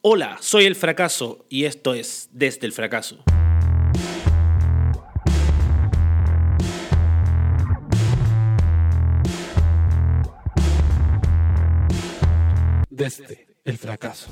[0.00, 3.18] Hola, soy el fracaso y esto es Desde el fracaso.
[12.88, 14.28] Desde el fracaso.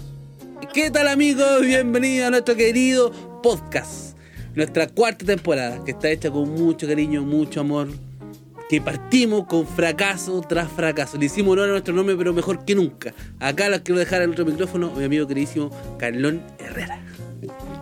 [0.72, 1.62] ¿Qué tal amigos?
[1.62, 3.10] Bienvenidos a nuestro querido
[3.42, 4.16] podcast.
[4.54, 7.88] Nuestra cuarta temporada, que está hecha con mucho cariño, mucho amor.
[8.68, 11.16] Que partimos con fracaso tras fracaso.
[11.16, 13.14] Le hicimos honor a nuestro nombre, pero mejor que nunca.
[13.38, 17.00] Acá los quiero dejar en otro micrófono, mi amigo queridísimo Carlón Herrera.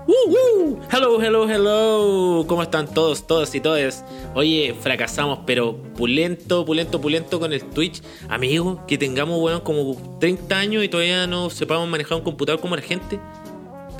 [0.06, 0.80] ¡Uh, uh!
[0.92, 2.44] Hello, hello, hello.
[2.46, 4.04] ¿Cómo están todos, todas y todas?
[4.34, 8.02] Oye, fracasamos, pero pulento, pulento, pulento con el Twitch.
[8.28, 12.76] Amigo, que tengamos, bueno, como 30 años y todavía no sepamos manejar un computador como
[12.76, 13.18] la gente.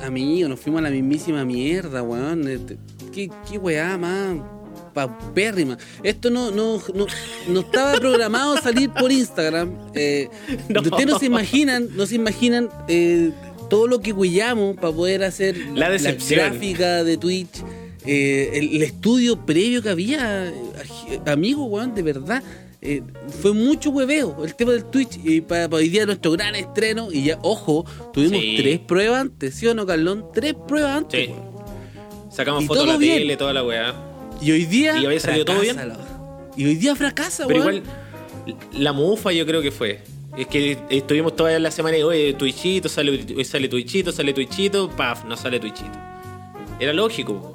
[0.03, 2.47] Amigo, nos fuimos a la mismísima mierda, weón.
[2.47, 2.77] Este,
[3.11, 4.54] ¿Qué, qué weá más
[4.95, 5.77] papérrima?
[6.01, 7.05] Esto no, no, no,
[7.49, 9.71] no estaba programado a salir por Instagram.
[9.93, 10.29] Eh,
[10.69, 10.81] No.
[10.81, 13.29] Ustedes no se imaginan, no se imaginan eh,
[13.69, 16.39] todo lo que huellamos para poder hacer La decepción.
[16.39, 17.61] gráfica de Twitch.
[18.07, 20.51] eh, el, el estudio previo que había,
[21.27, 22.41] amigo, weón, de verdad.
[22.81, 23.01] eh,
[23.41, 27.23] fue mucho hueveo el tema del Twitch y para, hoy día nuestro gran estreno y
[27.23, 27.83] ya, ojo,
[28.13, 28.55] tuvimos Sí.
[28.59, 30.25] tres pruebas antes, ¿sí o no, Carlón?
[30.33, 31.27] Tres pruebas antes.
[31.27, 31.33] Sí.
[32.29, 33.17] Sacamos fotos de la bien.
[33.19, 33.95] tele, toda la weá.
[34.41, 34.97] Y hoy día.
[34.97, 35.77] ¿Y había salido todo bien?
[36.57, 37.75] Y hoy día fracasa, Pero weón.
[37.75, 40.01] igual, la mufa yo creo que fue.
[40.37, 44.89] Es que estuvimos toda la semana y, oye, Twitchito, sale, hoy sale Twitchito, sale Twitchito,
[44.89, 45.97] paf, no sale Twitchito.
[46.79, 47.53] Era lógico.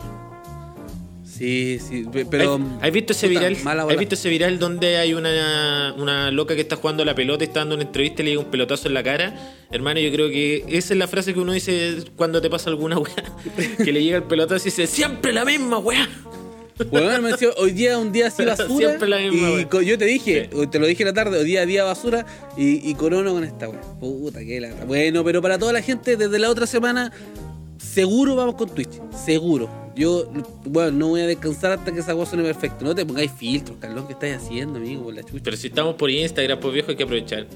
[1.25, 2.55] Sí, sí, pe- pero.
[2.78, 3.91] ¿Has, has visto ese puta, viral?
[3.91, 7.44] ¿Has visto ese viral donde hay una, una loca que está jugando a la pelota
[7.44, 9.34] y está dando una entrevista y le llega un pelotazo en la cara?
[9.70, 12.98] Hermano, yo creo que esa es la frase que uno dice cuando te pasa alguna
[12.98, 13.15] weá.
[13.83, 16.09] que le llega el pelotazo y dice, siempre la misma weá.
[16.92, 18.89] Me decía, hoy día es un día así basura.
[18.89, 19.48] Siempre la misma,
[19.83, 22.25] y yo te dije, te lo dije la tarde, hoy día día basura
[22.56, 23.81] y, y corona con esta weón.
[23.98, 24.84] Puta, qué lata.
[24.84, 27.12] Bueno, pero para toda la gente, desde la otra semana,
[27.78, 29.00] seguro vamos con Twitch.
[29.25, 29.69] Seguro.
[29.97, 30.31] Yo,
[30.64, 32.84] bueno, no voy a descansar hasta que esa weá suene perfecto.
[32.84, 35.05] No te pongáis filtros, Carlón, ¿qué estáis haciendo, amigo?
[35.05, 35.41] Por la chucha.
[35.43, 37.47] Pero si estamos por Instagram, pues viejo, hay que aprovechar.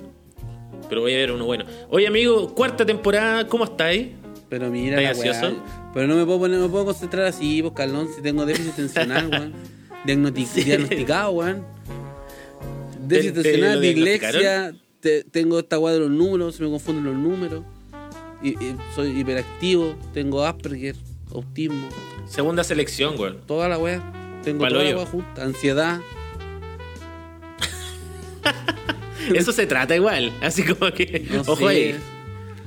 [0.88, 1.64] Pero voy a ver uno bueno.
[1.88, 4.08] Oye, amigo, cuarta temporada, ¿cómo estáis?
[4.50, 5.32] Pero mira, la ¿Estás weá.
[5.40, 5.62] ansioso?
[5.94, 8.72] Pero no me puedo poner, no me puedo concentrar así, pues Carlón, si tengo déficit
[8.72, 9.52] atencional, weón.
[10.04, 10.64] Sí.
[10.64, 11.64] Diagnosticado, weón.
[13.06, 17.04] Déficit ¿Te- te atencional, dislexia, te- tengo esta weá de los números, se me confunden
[17.04, 17.62] los números.
[18.42, 20.96] Y, y soy hiperactivo, tengo Asperger,
[21.34, 21.88] autismo,
[22.26, 23.40] Segunda selección, weón.
[23.46, 24.02] toda la weá.
[24.42, 26.00] Tengo Palo toda la weá junta, ansiedad.
[29.34, 30.32] Eso se trata igual.
[30.42, 31.26] Así como que.
[31.30, 31.66] No Ojo sé.
[31.68, 31.96] ahí.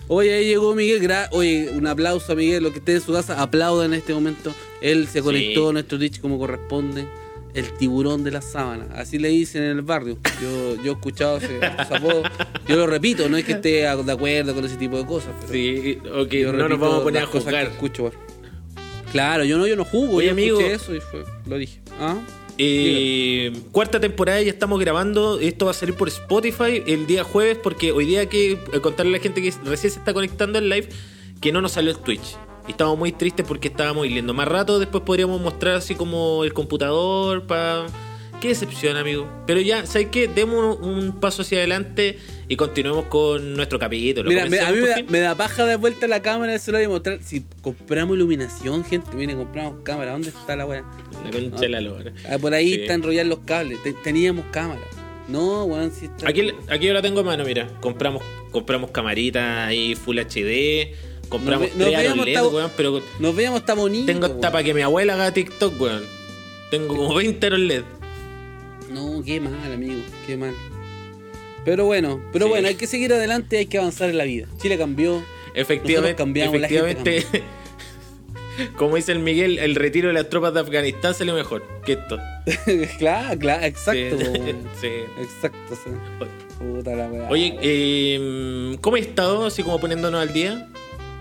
[0.10, 1.02] Oye, ahí llegó Miguel.
[1.02, 2.64] Gra- Oye, un aplauso a Miguel.
[2.64, 4.54] Lo que esté en su casa, aplauda en este momento.
[4.82, 5.70] Él se conectó Sí.
[5.70, 7.06] a nuestro Twitch como corresponde.
[7.54, 8.86] El tiburón de la sábana.
[8.96, 10.18] Así le dicen en el barrio.
[10.42, 12.22] Yo, yo he escuchado ese, apodo.
[12.68, 15.32] Yo lo repito, no es que esté de acuerdo con ese tipo de cosas.
[15.42, 17.66] Pero Sí, ok, yo no nos vamos a poner a juzgar.
[17.66, 18.12] escucho.
[19.12, 20.18] Claro, yo no, yo no jugo.
[20.18, 20.60] Oye, yo amigo.
[20.60, 21.80] escuché eso y fue, lo dije.
[22.00, 22.18] ¿Ah?
[22.58, 25.40] Eh, cuarta temporada, ya estamos grabando.
[25.40, 28.80] Esto va a salir por Spotify el día jueves, porque hoy día hay que eh,
[28.82, 30.90] contarle a la gente que recién se está conectando al live
[31.40, 32.36] que no nos salió el Twitch.
[32.68, 34.80] Y estábamos muy tristes porque estábamos yendo más rato.
[34.80, 37.86] Después podríamos mostrar así como el computador para.
[38.42, 39.28] Qué decepción, amigo.
[39.48, 40.28] Pero ya, ¿sabes qué?
[40.28, 44.30] Demos un, un paso hacia adelante y continuemos con nuestro capítulo.
[44.30, 46.84] Mira, me- a mí me da, me da paja de vuelta la cámara del celular
[46.84, 47.20] y mostrar.
[47.22, 50.12] Si compramos iluminación, gente, miren, compramos cámara.
[50.14, 50.84] ¿Dónde está la weá?
[51.26, 52.14] La concha de la lora.
[52.30, 52.82] Ah, por ahí Sí.
[52.82, 53.82] está enrollar los cables.
[53.84, 54.82] Te- teníamos cámara.
[55.28, 56.30] No, weón, si está.
[56.30, 57.68] Aquí, aquí yo la tengo a mano, mira.
[57.82, 60.94] Compramos, compramos camaritas ahí Full HD.
[61.28, 64.06] Compramos Nos tres LED, esta- weón, pero Nos veíamos tan bonitos.
[64.06, 66.04] tengo hasta para que mi abuela haga TikTok, weón.
[66.72, 67.84] Tengo como 20 aros LED.
[68.90, 70.00] No, qué mal, amigo.
[70.26, 70.54] Qué mal.
[71.68, 72.50] Pero bueno, pero Sí.
[72.50, 74.48] bueno, hay que seguir adelante, hay que avanzar en la vida.
[74.58, 75.22] Chile cambió.
[75.54, 77.26] Efectivamente, cambiamos, efectivamente
[78.78, 82.20] como dice el Miguel, el retiro de las tropas de Afganistán salió mejor que esto.
[83.00, 84.18] claro, claro, exacto.
[84.80, 84.88] Sí.
[85.20, 85.90] Exacto, sí.
[86.58, 87.30] Puta la weá.
[87.30, 89.48] Oye, eh, ¿cómo has estado?
[89.48, 90.70] Así como poniéndonos al día.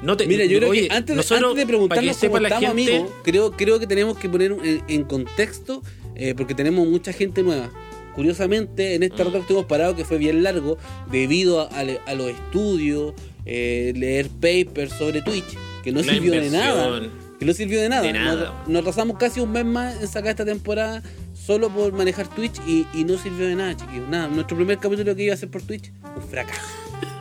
[0.00, 2.96] No te, Mira, yo creo oye, que antes, nosotros, antes de preguntarnos cómo estamos, gente,
[2.96, 5.82] amigos, creo, creo que tenemos que poner en, en contexto,
[6.14, 7.68] eh, porque tenemos mucha gente nueva.
[8.16, 10.78] Curiosamente, en este rato que estuvimos parados, que fue bien largo,
[11.12, 13.12] debido a, a los estudios,
[13.44, 17.02] eh, leer papers sobre Twitch, que no sirvió de nada.
[17.38, 18.02] Que no sirvió de nada.
[18.02, 18.54] De nada.
[18.60, 21.02] Nos, nos atrasamos casi un mes más en sacar esta temporada
[21.34, 24.08] solo por manejar Twitch y, y no sirvió de nada, chiquillos.
[24.08, 26.60] Nada, nuestro primer capítulo que iba a ser por Twitch, un fracaso.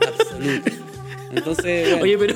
[0.00, 0.70] Absoluto.
[1.30, 2.02] Entonces, bueno.
[2.02, 2.34] Oye, pero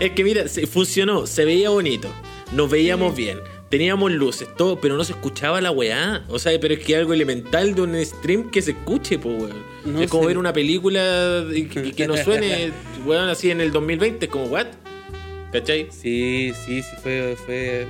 [0.00, 2.08] es que mira, se funcionó, se veía bonito,
[2.52, 3.38] nos veíamos bien.
[3.68, 6.24] Teníamos luces, todo, pero no se escuchaba la weá.
[6.28, 9.62] O sea, pero es que algo elemental de un stream que se escuche, pues, weón.
[9.84, 10.28] No es como sé.
[10.28, 12.72] ver una película y que, que no suene,
[13.06, 14.66] weón, así en el 2020, como, ¿what?
[15.52, 15.88] ¿Cachai?
[15.90, 17.86] Sí, sí, sí, fue, fue,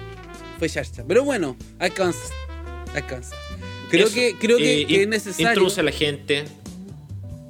[0.58, 1.04] fue charcha.
[1.08, 2.20] Pero bueno, alcanza,
[2.94, 3.34] alcanza.
[3.90, 5.48] Creo Eso, que, creo que, eh, que es necesario.
[5.48, 6.44] Introduce a la gente.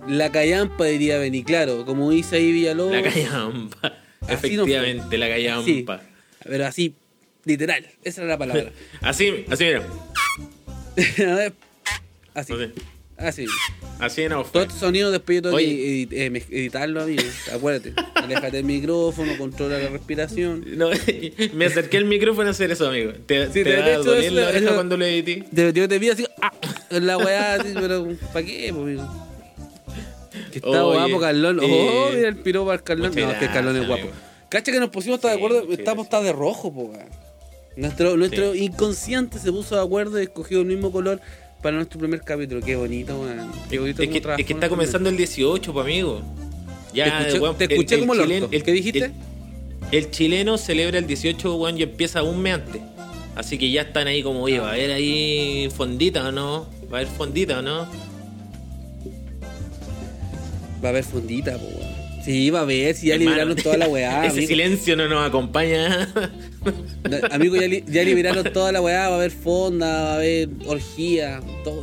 [0.08, 2.92] La callampa debería venir, claro, como dice ahí Villalobos.
[2.92, 3.94] La callampa.
[4.20, 6.00] No Efectivamente, la Sí, callampa.
[6.44, 6.94] pero así,
[7.46, 8.70] literal, esa era la palabra.
[9.00, 9.82] Así, así mira.
[11.32, 11.52] A ver,
[12.34, 12.52] así,
[13.18, 13.46] Así, así.
[13.98, 14.62] así no Todo fue.
[14.64, 15.66] este sonido después yo tengo Oye.
[15.66, 17.22] que edit- eh, editarlo, amigo.
[17.54, 17.94] Acuérdate.
[18.14, 20.62] Aléjate del micrófono, controla la respiración.
[20.76, 20.90] No,
[21.54, 23.12] me acerqué al micrófono a hacer eso, amigo.
[23.24, 25.44] ¿Te, Sí, te de va a doler eso- la oreja eso- cuando lo edité?
[25.72, 26.52] Yo te vi así, ah,
[26.90, 29.26] en la weá, así, pero ¿para qué, amigo?
[30.52, 31.60] Que está Oye, guapo, Carlón.
[31.62, 33.12] eh, oh, mira el piropo al Carlón.
[33.14, 34.20] No, es que el Carlón es gracias, guapo.
[34.50, 36.04] Cacha que nos pusimos todos de acuerdo, estamos gracias.
[36.04, 36.92] está de rojo, po,
[37.76, 41.20] Nuestro, nuestro inconsciente se puso de acuerdo y escogió el mismo color
[41.62, 42.60] para nuestro primer capítulo.
[42.62, 43.50] Qué bonito, weón.
[43.68, 46.22] Qué bonito Es que, es que está comenzando el 18, pues, amigo.
[46.94, 48.62] Ya, Te escuché- te escuché como el.
[48.62, 49.04] ¿Qué dijiste?
[49.04, 49.12] El,
[49.92, 52.80] el chileno celebra el 18, weón, y empieza un mes antes.
[53.34, 56.66] Así que ya están ahí como, oye, ¿va a haber ahí fondita o no?
[56.90, 57.86] ¿Va a haber fondita o no?
[60.82, 61.85] Va a haber fundita, po, weón.
[62.26, 64.20] Sí, va a haber, si ya Hermano, liberaron toda la weá.
[64.26, 64.48] Ese amigo.
[64.48, 66.08] silencio no nos acompaña.
[67.30, 70.48] Amigo, ya, li- ya liberaron toda la weá, va a haber fonda, va a haber
[70.66, 71.40] orgía,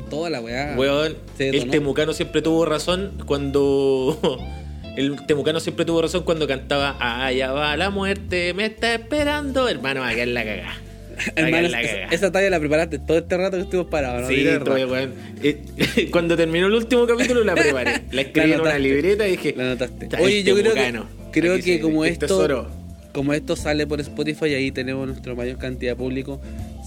[0.09, 0.75] toda la weá.
[0.77, 4.19] Weón, el temucano siempre tuvo razón cuando.
[4.95, 9.67] El temucano siempre tuvo razón cuando cantaba Allá va la muerte, me está esperando.
[9.67, 10.75] Hermano, va a quedar la cagá.
[11.35, 11.67] Hermano,
[12.11, 14.27] esa, talla la preparaste todo este rato que estuvimos parados, ¿no?
[14.29, 15.13] Sí, todavía, weón.
[15.41, 15.61] Eh,
[16.11, 18.01] cuando terminó el último capítulo la preparé.
[18.11, 18.79] La escribí La en una anotaste.
[18.79, 19.53] libreta y dije.
[19.57, 20.05] La notaste.
[20.05, 20.99] "Está Oye, el yo creo que,
[21.31, 22.67] creo Aquí que como esto, tesoro".
[23.13, 26.41] como esto sale por Spotify, ahí tenemos nuestra mayor cantidad de público,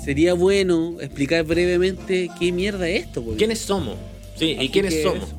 [0.04, 3.22] sería bueno explicar brevemente qué mierda es esto.
[3.22, 3.96] porque- ¿Quiénes somos?
[4.36, 5.34] Sí, Así ¿y quiénes somos?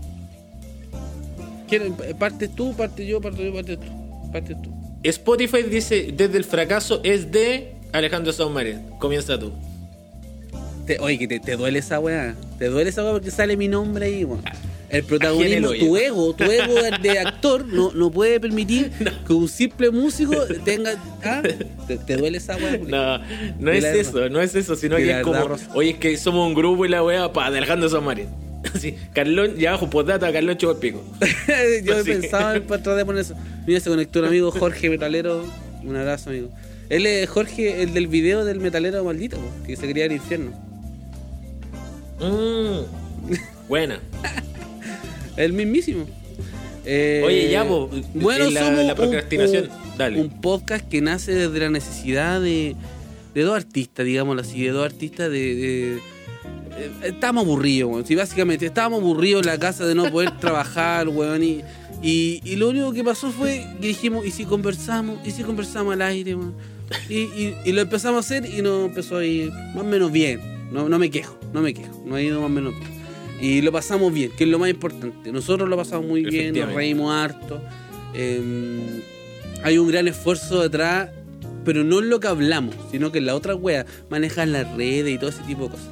[1.70, 4.32] ¿Quién- Partes tú, parte yo, parte yo, parte tú.
[4.32, 4.72] Partes tú.
[5.04, 8.78] Spotify dice: Desde el fracaso es de Alejandro Saumaré.
[9.00, 9.52] Comienza tú.
[10.86, 12.36] Te- oye, que te, te duele esa weá.
[12.60, 14.42] Te duele esa weá porque sale mi nombre ahí, weón.
[14.90, 15.86] El protagonismo, en el hoyo.
[15.86, 18.90] tu ego, tu ego de, actor no, no puede permitir
[19.28, 20.92] que un simple músico tenga.
[21.26, 21.42] ¿ah?
[21.88, 22.78] Te, te duele esa weá.
[22.78, 23.20] No,
[23.60, 24.30] no es eso, verdad.
[24.30, 25.68] no es eso, sino De que es como, Rosa.
[25.74, 28.28] oye, es que somos un grupo y la weá para de Alejandro Saumaré.
[28.74, 31.04] Así, Carlón, y abajo, postdata, Carlón Chupa el Pico.
[31.84, 32.12] Yo he Sí.
[32.12, 33.36] pensado en tratar de poner eso.
[33.66, 35.44] Mira, se conectó un amigo Jorge Metalero.
[35.84, 36.50] Un abrazo, amigo.
[36.90, 40.52] Él es Jorge, el del video del metalero maldito, po, que se quería al infierno.
[42.20, 44.00] Mm, buena.
[45.38, 46.06] El mismísimo.
[46.86, 50.22] Eh, Oye, ya, po, bueno, en la- somos la procrastinación, un, dale.
[50.22, 52.76] un podcast que nace desde la necesidad de,
[53.36, 55.38] de dos artistas, digámoslo así, de dos artistas de...
[55.56, 55.98] de-
[56.80, 58.06] eh, estábamos aburridos, weón.
[58.06, 61.44] Sí, básicamente estábamos aburridos en la casa de no poder trabajar, weón.
[61.44, 61.62] Y,
[62.02, 65.20] y, y lo único que pasó fue que dijimos, ¿y si conversamos?
[65.28, 66.54] ¿Y si conversamos al aire, weón?
[67.10, 70.12] Y, y, y lo empezamos a hacer y nos empezó a ir más o menos
[70.12, 70.40] bien.
[70.72, 72.04] No, no me quejo, no me quejo.
[72.06, 72.92] No ha ido más o menos bien.
[73.40, 75.32] Y lo pasamos bien, que es lo más importante.
[75.32, 77.62] Nosotros lo pasamos muy bien, nos reímos harto.
[78.14, 79.02] Eh,
[79.64, 81.10] hay un gran esfuerzo detrás,
[81.66, 85.14] pero no en lo que hablamos, sino que en la otra wea, manejar las redes
[85.14, 85.88] y todo ese tipo de cosas.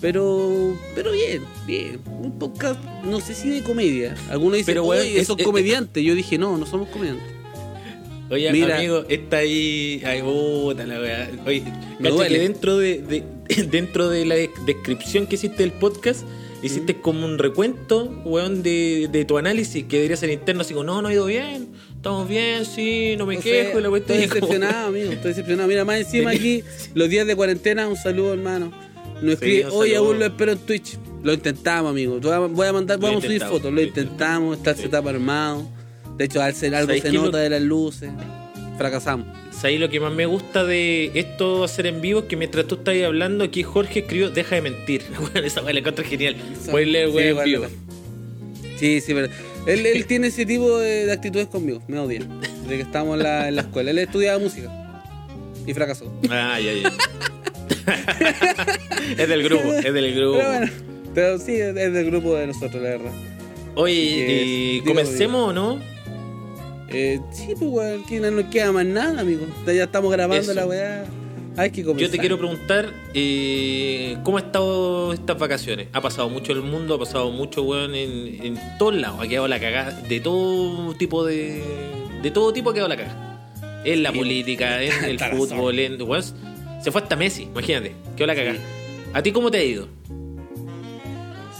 [0.00, 2.00] Pero, pero bien, bien.
[2.06, 4.14] Un podcast, no sé si de comedia.
[4.30, 6.02] Algunos dicen, Pero, pero weón, es- son es- comediantes.
[6.02, 7.26] Yo dije, no, no somos comediantes.
[8.30, 8.76] Oye, Mira.
[8.78, 10.00] amigo, está ahí.
[10.04, 11.30] Ay, puta la weá.
[11.46, 11.62] Oye,
[11.98, 12.34] Me cacha duele.
[12.36, 13.24] que dentro de, de-
[13.70, 16.22] dentro de la de- descripción que hiciste del podcast,
[16.62, 20.84] hiciste como un recuento, weón, de, de tu análisis, que debería ser interno, así como,
[20.84, 23.88] no, no ha ido bien, estamos bien, sí, no me sé, quejo, y la.
[23.96, 25.10] Estoy y como- decepcionado, amigo.
[25.10, 25.68] Estoy decepcionado.
[25.68, 26.62] Mira, más encima aquí,
[26.94, 28.70] los días de cuarentena, un saludo, hermano.
[29.22, 30.08] Nos escribe, oye, saludo.
[30.10, 30.96] aún lo espero en Twitch.
[31.22, 32.18] Lo intentamos, amigo.
[32.20, 33.70] Voy a- mandar, Lo vamos a subir fotos.
[33.72, 34.82] Lo intentamos, está el Sí.
[34.84, 35.68] setup armado.
[36.20, 38.10] De hecho, al ser algo ¿Sabes se lo- nota de las luces.
[38.76, 39.26] Fracasamos.
[39.58, 42.20] ¿Sabes lo que más me gusta de esto hacer en vivo?
[42.20, 45.02] Es que mientras tú estás ahí hablando, aquí Jorge escribió, deja de mentir.
[45.18, 46.36] Bueno, esa weá la encuentro genial.
[46.70, 47.64] Puedes leer, Sí, en vivo.
[48.76, 49.28] Sí, sí, pero
[49.66, 51.82] él, él tiene ese tipo de, de actitudes conmigo.
[51.88, 52.20] Me odia.
[52.64, 53.90] Desde que estamos en la, en la escuela.
[53.92, 54.70] Él estudiaba música.
[55.66, 56.12] Y fracasó.
[56.28, 56.92] Ah, ya, ya.
[59.22, 60.36] es del grupo, es del grupo.
[60.38, 60.72] Pero bueno.
[61.14, 63.12] Pero sí, es del grupo de nosotros, la verdad.
[63.74, 65.80] Oye, eh, ¿comencemos o no?
[66.92, 69.46] Eh, sí, pues, weón, que no nos queda más nada, amigo.
[69.66, 70.54] Ya estamos grabando Eso.
[70.54, 71.04] la weá.
[71.56, 72.06] Hay que comenzar.
[72.06, 75.88] Yo te quiero preguntar, eh, ¿cómo ha estado estas vacaciones?
[75.92, 79.20] Ha pasado mucho en el mundo, ha pasado mucho, weón, en, en todos lados.
[79.20, 81.62] Ha quedado la cagada de todo tipo de...
[82.22, 83.26] De todo tipo ha quedado la cagada.
[83.84, 86.00] En la Sí, política, en el fútbol, en...
[86.02, 86.22] weón,
[86.82, 87.92] Se fue hasta Messi, imagínate.
[88.16, 88.56] Qué la cagada.
[88.56, 88.62] Sí.
[89.12, 89.88] ¿A ti cómo te ha ido?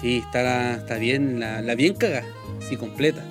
[0.00, 2.24] Sí, está, está bien, la, la bien caga,
[2.66, 3.22] sí, completa.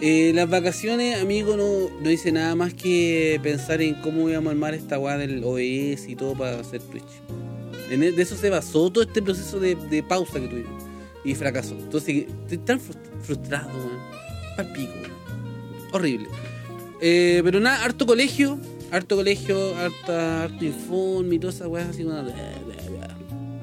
[0.00, 4.50] Eh, las vacaciones, amigo, no, no hice nada más que pensar en cómo íbamos a
[4.52, 7.04] armar esta weá del OBS y todo para hacer Twitch.
[7.90, 10.82] En e- de eso se basó todo este proceso de, de pausa que tuvimos.
[11.24, 11.74] Y fracasó.
[11.74, 13.98] Entonces, estoy tan frust- frustrado, weón.
[14.56, 15.12] Pal pico, weón.
[15.92, 16.28] Horrible.
[17.00, 18.58] Eh, pero nada, harto colegio,
[18.90, 22.24] harto colegio, harta, harto informe y todas esas weas así, bla.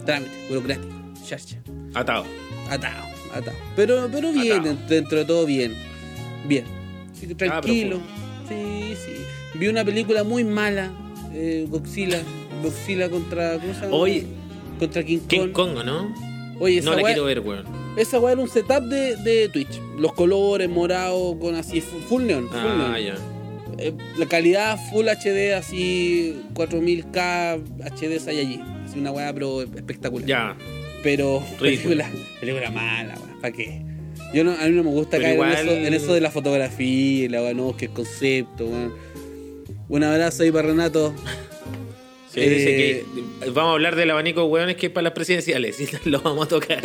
[0.05, 0.93] Trámite, burocrático,
[1.27, 1.61] charcha.
[1.93, 2.25] Atado.
[2.69, 3.57] Atado, atado.
[3.75, 4.77] Pero, pero bien, Atado.
[4.89, 5.75] dentro de todo bien.
[6.47, 6.63] Bien.
[6.67, 7.99] Ah, tranquilo.
[8.49, 9.11] sí, sí.
[9.59, 10.91] Vi una película muy mala,
[11.33, 12.21] eh, Godzilla.
[12.63, 13.57] Godzilla contra.
[13.59, 13.95] ¿Cómo se llama?
[13.95, 14.25] Oye,
[14.79, 15.27] Contra King Kong.
[15.27, 16.13] King Kong, ¿no?
[16.59, 17.65] Oye, esa No la quiero ver, weón.
[17.97, 19.79] esa weá era un setup de, de Twitch.
[19.97, 22.47] Los colores, morado, con así, full, neon.
[22.49, 23.05] Full Ah, neon.
[23.05, 23.15] ya.
[23.77, 27.59] Eh, la calidad Full HD, así 4000K
[27.95, 28.61] HD Saiyajin.
[28.61, 30.27] Así una weá, pero espectacular.
[30.27, 30.55] Ya.
[31.03, 31.95] Pero Ridículo.
[31.95, 33.41] película, película mala, weá.
[33.41, 33.81] ¿Para qué?
[34.33, 36.21] Yo no, a mí no me gusta Pero caer igual- en, eso, en eso de
[36.21, 38.93] la fotografía, la no, que el concepto, weón.
[39.89, 41.13] Un abrazo ahí para Renato.
[42.33, 42.65] Sí, Eh, dice
[43.45, 46.21] que vamos a hablar del abanico de hueones que es para las presidenciales y lo
[46.21, 46.81] vamos a tocar.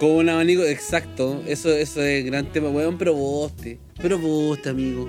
[0.00, 1.40] Con un abanico, exacto.
[1.46, 2.98] Eso, eso es gran tema, weón.
[2.98, 3.78] Pero boste.
[4.02, 5.08] Pero boste, amigo.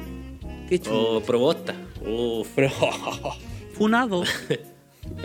[0.69, 1.17] Qué chulo.
[1.17, 1.73] O probosta.
[2.05, 2.47] Uf.
[2.55, 2.69] Pero.
[3.73, 4.23] Funado.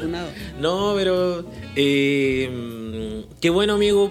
[0.00, 0.28] Funado.
[0.60, 1.44] No, pero.
[1.76, 2.50] eh,
[3.42, 4.10] qué bueno, amigo.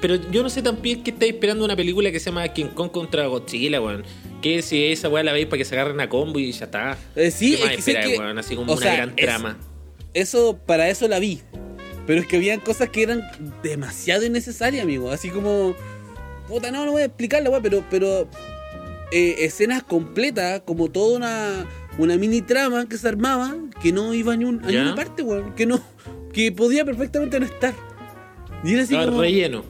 [0.00, 2.90] Pero yo no sé también que estáis esperando una película que se llama King Kong
[2.90, 4.02] contra Godzilla, weón.
[4.42, 6.98] Que si esa weá la veis para que se agarren a combo y ya está.
[7.14, 8.38] Eh, sí, ¿Qué más es que que- weón?
[8.38, 9.58] Así como o una sea, gran es- trama.
[10.14, 11.40] Eso, para eso la vi.
[12.06, 13.22] Pero es que habían cosas que eran
[13.62, 15.10] demasiado innecesarias, amigo.
[15.12, 15.76] Así como.
[16.48, 17.84] Puta, no, no voy a explicar la weá, pero.
[17.90, 18.26] pero
[19.12, 21.66] eh, escenas completas, como toda una,
[21.98, 25.22] una mini trama que se armaba, que no iba a, ni un- a ninguna parte,
[25.22, 25.54] weón.
[25.54, 25.80] Que no.
[26.32, 27.74] Que podía perfectamente no estar.
[28.64, 29.20] Y era así No, como.
[29.22, 29.64] relleno.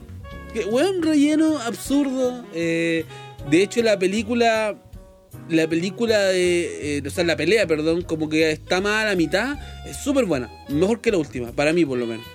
[0.53, 2.43] Que, weón, relleno absurdo.
[2.53, 3.05] eh,
[3.49, 4.75] de hecho, la película.
[5.49, 6.97] La película de.
[6.97, 9.57] eh, o sea, la pelea, perdón, como que está más a la mitad.
[9.87, 10.49] Es súper buena.
[10.69, 12.25] Mejor que la última, para mí por lo menos.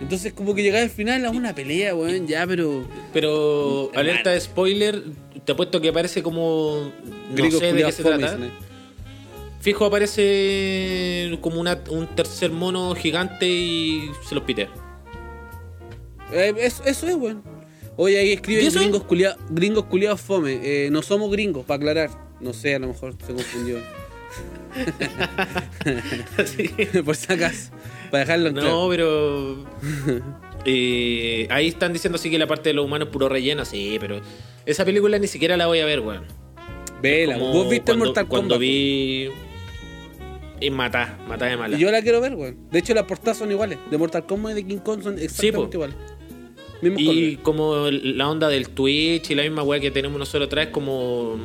[0.00, 2.84] Entonces, como que llegaba al final a una pelea, weón, ya, pero.
[3.12, 4.00] Pero, Hermano.
[4.10, 5.02] alerta de spoiler,
[5.44, 6.90] te apuesto que aparece como.
[7.30, 8.38] No Gringos sé de qué se trata.
[9.60, 14.68] Fijo aparece como una, un tercer mono gigante y se los pitea.
[16.32, 17.42] Eh, eso, eso es, weón.
[17.96, 20.58] Oye, ahí ¿Y escriben gringos, culia- gringos culiados fome.
[20.62, 22.10] Eh, no somos gringos, para aclarar.
[22.40, 23.78] No sé, a lo mejor se confundió.
[27.04, 27.70] por si acaso.
[28.10, 28.88] Para dejarlo en No, claro.
[28.90, 29.64] pero.
[30.64, 33.96] eh, ahí están diciendo así que la parte de los humanos es puro relleno, sí,
[34.00, 34.20] pero.
[34.66, 36.24] Esa película ni siquiera la voy a ver, weón.
[37.02, 38.60] Vela, vos viste cuando, Mortal Cuando Kombat.
[38.60, 39.28] vi.
[40.60, 41.76] Y matá, matá de mala.
[41.76, 42.56] Y yo la quiero ver, weón.
[42.70, 43.78] De hecho, las portadas son iguales.
[43.90, 45.96] De Mortal Kombat y de King Kong son exactamente iguales.
[46.80, 47.38] Mismos Y colores.
[47.42, 51.36] como la onda del Twitch y la misma weá que tenemos nosotros atrás, como,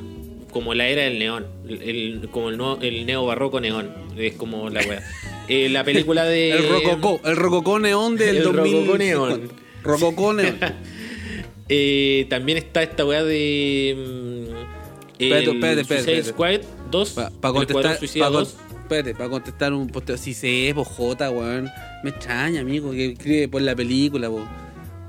[0.52, 1.48] como la era del neón.
[1.68, 3.92] El, el- como el, nuevo- el neo barroco neón.
[4.18, 5.04] Es como la weá.
[5.52, 6.52] Eh, la película de.
[6.52, 8.74] El Rococó, el Rococó Neón del El 2000.
[8.86, 9.52] Rococó Neón.
[9.82, 10.60] Rococó Neón.
[11.72, 13.96] Eh, también está esta weá de.
[13.98, 16.24] mm, Espérate, espérate, espérate.
[16.24, 16.62] Squad
[16.92, 17.10] 2.
[17.42, 18.00] Para contestar.
[18.20, 18.48] Pa con-
[18.90, 18.98] 2.
[18.98, 20.18] espérate, para contestar un posteo.
[20.18, 21.70] Si se es, Jota, weón.
[22.04, 24.48] Me extraña, amigo, que escribe por la película, po.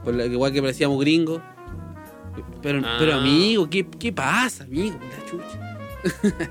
[0.04, 1.40] Por la igual que parecíamos gringos.
[2.62, 2.96] Pero, Ah.
[2.99, 4.99] pero amigo, ¿qué, ¿qué pasa, amigo?
[5.00, 6.50] La chucha.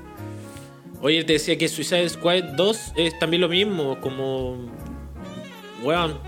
[1.02, 4.70] Oye, te decía que Suicide Squad 2 es también lo mismo, como.
[5.82, 6.18] Weón,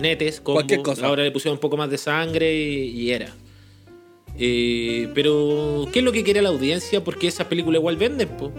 [0.00, 0.56] netes, combo.
[0.56, 1.06] Cualquier cosa.
[1.06, 3.34] Ahora le pusieron un poco más de sangre y, y era.
[4.38, 7.02] Eh, pero, ¿qué es lo que quiere la audiencia?
[7.02, 8.52] Porque esas películas igual venden, po.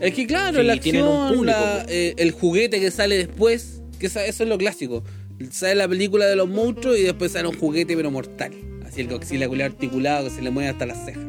[0.00, 1.90] Es que claro, Sí, la un acción, público, la- po.
[1.90, 5.02] eh, el juguete que sale después, que eso es lo clásico.
[5.50, 8.52] Sale la película de los monstruos y después sale un juguete pero mortal.
[8.86, 11.24] Así el Godzilla culiao articulado que se le mueve hasta las cejas.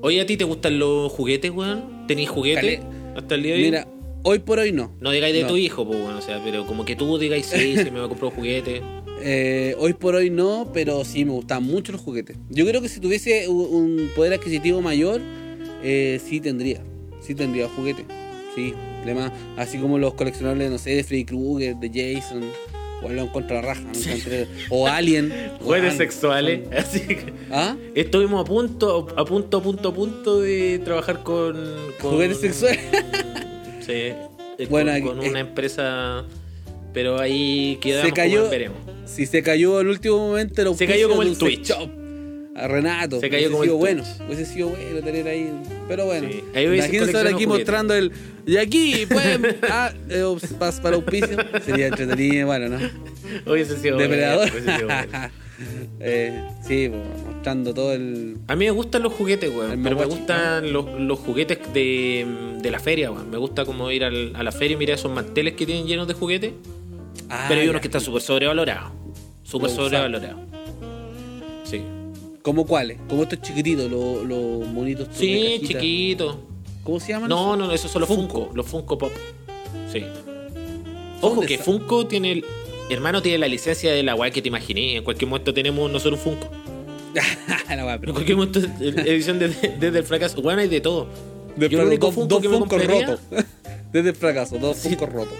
[0.00, 2.06] Oye, ¿a ti te gustan los juguetes, weón?
[2.06, 2.80] ¿Tenéis juguetes
[3.16, 3.64] hasta el día de hoy?
[3.64, 3.88] Mira,
[4.22, 4.94] hoy por hoy no.
[5.00, 5.48] no digáis de no.
[5.48, 8.06] tu hijo, pues, bueno, o sea, pero como que tú digáis, sí, se me va
[8.06, 8.82] a comprar un juguete.
[9.20, 12.36] Eh, hoy por hoy no, pero sí me gustan mucho los juguetes.
[12.50, 15.20] Yo creo que si tuviese un poder adquisitivo mayor,
[15.82, 16.82] eh, sí tendría.
[17.28, 18.06] Sí tendría juguete.
[18.54, 22.42] Sí, además, así como los coleccionables, no sé, de Freddy Krueger, de Jason.
[23.02, 23.82] O lo encuentro a la raja.
[24.70, 25.30] o Alien.
[25.60, 27.32] Juguetes sexuales, son- así que.
[27.50, 27.76] ¿Ah?
[27.94, 31.54] Estuvimos a punto, a punto, a punto, a punto de trabajar con.
[32.00, 32.80] con- Juguetes sexuales.
[33.86, 33.92] Sí.
[33.92, 34.16] eh,
[34.70, 36.24] Bueno, con, con una empresa.
[36.94, 38.78] Pero ahí quedamos Se cayó- como veremos.
[39.04, 41.68] Si se cayó en el último momento Se cayó como el Twitch.
[41.68, 41.90] shop.
[42.58, 43.20] A Renato.
[43.20, 44.04] Se cayó hubiese como sido el bueno.
[44.26, 45.50] Hubiese sido bueno tener ahí.
[45.88, 46.28] Pero bueno.
[46.30, 46.44] Sí.
[46.54, 47.48] Ahí Imagínense coleccionado aquí juguetes.
[47.48, 48.12] mostrando el.
[48.46, 49.38] Y aquí, pues.
[49.70, 50.36] ah, eh,
[50.82, 51.36] para auspicio.
[51.64, 52.78] Sería entretenido, bueno, ¿no?
[53.52, 54.48] Hubiese sido bueno, Depredador.
[54.50, 55.30] hubiese sido bueno.
[56.00, 57.02] eh, sí, pues,
[57.34, 58.36] mostrando todo el.
[58.46, 59.82] A mí me gustan los juguetes, weón.
[59.82, 62.26] Pero me gustan los, los juguetes de,
[62.60, 63.30] de la feria, weón.
[63.30, 66.06] Me gusta como ir al- a la feria y mirar esos manteles que tienen llenos
[66.08, 66.52] de juguetes.
[67.30, 68.92] Ah, pero hay unos que están súper sobrevalorados.
[69.42, 70.47] Súper sobrevalorados.
[72.48, 72.96] ¿Cómo cuáles?
[73.10, 75.06] Como estos chiquititos, los, los monitos.
[75.12, 75.66] Sí, cajita.
[75.80, 76.40] chiquito.
[76.82, 77.28] ¿Cómo se llaman?
[77.28, 78.38] No, no, esos son los Funko.
[78.46, 78.56] Funko.
[78.56, 79.12] Los Funko Pop.
[79.92, 80.02] Sí.
[81.20, 81.58] Ojo ¿Dónde que?
[81.58, 82.44] Funko tiene el.
[82.88, 84.96] Hermano tiene la licencia de la weá que te imaginé.
[84.96, 86.50] En cualquier momento tenemos nosotros un Funko.
[87.68, 90.40] la weá, En cualquier momento, edición desde, desde el fracaso.
[90.40, 91.06] Bueno, hay de todo.
[91.54, 93.18] De Yo el único dos, Funko dos que me Funkos compraría-.
[93.92, 94.88] Desde el fracaso, dos Sí.
[94.88, 95.34] Funko rotos.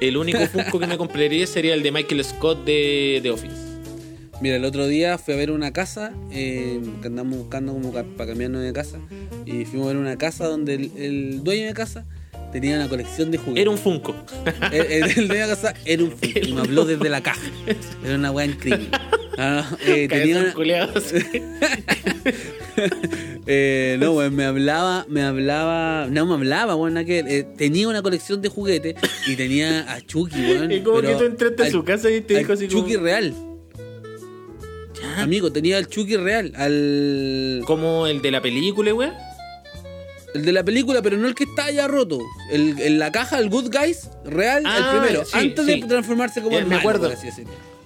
[0.00, 3.65] El único Funko que me compraría sería el de Michael Scott de, de Office.
[4.40, 8.06] Mira, el otro día fui a ver una casa, eh, que andamos buscando como para
[8.28, 8.98] cambiarnos de casa,
[9.46, 12.04] y fuimos a ver una casa donde el, el dueño de casa
[12.52, 13.62] tenía una colección de juguetes.
[13.62, 14.14] Era un Funko.
[14.72, 17.40] el, el- el dueño de casa era un Funko, y me habló desde la caja.
[18.04, 18.88] Era una weá increíble.
[19.38, 20.54] Ah, no, eh, tenía una-
[23.46, 27.26] eh, no, weón, me hablaba, me hablaba, no me hablaba, weón, ver.
[27.28, 28.94] Eh, tenía una colección de juguetes
[29.26, 30.72] y tenía a Chucky, weón.
[30.72, 32.80] Y como que tú entraste a su casa y te dijo así como...
[32.80, 33.34] Chucky real.
[35.16, 39.12] Amigo, tenía al Chucky real, al Como el de la película, weón.
[40.34, 42.18] el de la película, pero no el que está ya roto.
[42.50, 45.80] El, en la caja, el Good Guys real, Ah, el primero, sí, antes sí.
[45.80, 47.08] de transformarse como Ya, el me malo, acuerdo.
[47.12, 47.28] así.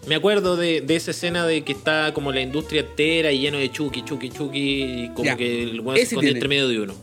[0.06, 3.58] Me acuerdo de, de esa escena de que está como la industria entera y lleno
[3.58, 4.58] de Chucky, Chucky, Chucky,
[5.04, 5.37] y como Ya.
[5.37, 6.94] que el weón se entre medio de uno.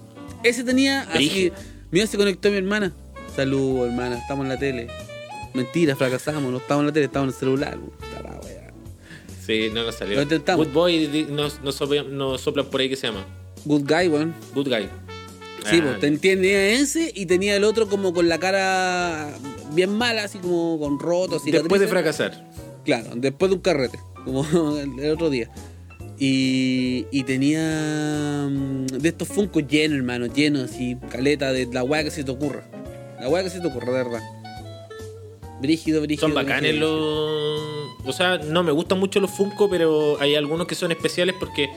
[0.43, 1.13] Ese tenía así.
[1.17, 1.55] Brígido.
[1.91, 2.93] Mira, se conectó mi hermana.
[3.35, 4.87] Salud, hermana, estamos en la tele.
[5.53, 7.77] Mentira, fracasamos, no estamos en la tele, estamos en el celular.
[9.47, 10.17] Sí, no nos salió.
[10.17, 10.67] Lo intentamos.
[10.67, 13.25] Good Boy nos, nos, soplan, nos soplan por ahí que se llama.
[13.65, 14.35] Good Guy, weón.
[14.53, 14.83] Good Guy.
[15.69, 19.33] Sí, Ah, pues ten- tenía ese y tenía el otro como con la cara
[19.73, 21.43] bien mala, así como con rotos.
[21.43, 22.45] Después de fracasar.
[22.85, 24.45] Claro, después de un carrete, como
[24.79, 25.49] el, otro día.
[26.19, 32.03] Y, y tenía mm, de estos funcos llenos, hermano, llenos, así, caleta de la weá
[32.03, 32.63] que se te ocurra.
[33.19, 34.21] La weá que se te ocurra, de verdad.
[35.61, 36.27] Brígido, brígido.
[36.27, 37.56] Son bacanes los.
[38.07, 41.69] O sea, no me gustan mucho los Funko, pero hay algunos que son especiales porque,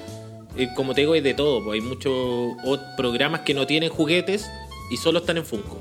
[0.56, 1.62] eh, como te digo, hay de todo.
[1.64, 2.52] pues, hay muchos
[2.96, 4.48] programas que no tienen juguetes
[4.90, 5.78] y solo están en Funko.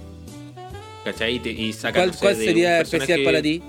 [1.05, 1.35] ¿Cachai?
[1.35, 3.61] Y, te- y sacan, ¿Cuál, no sé, cuál de sería un especial para ti?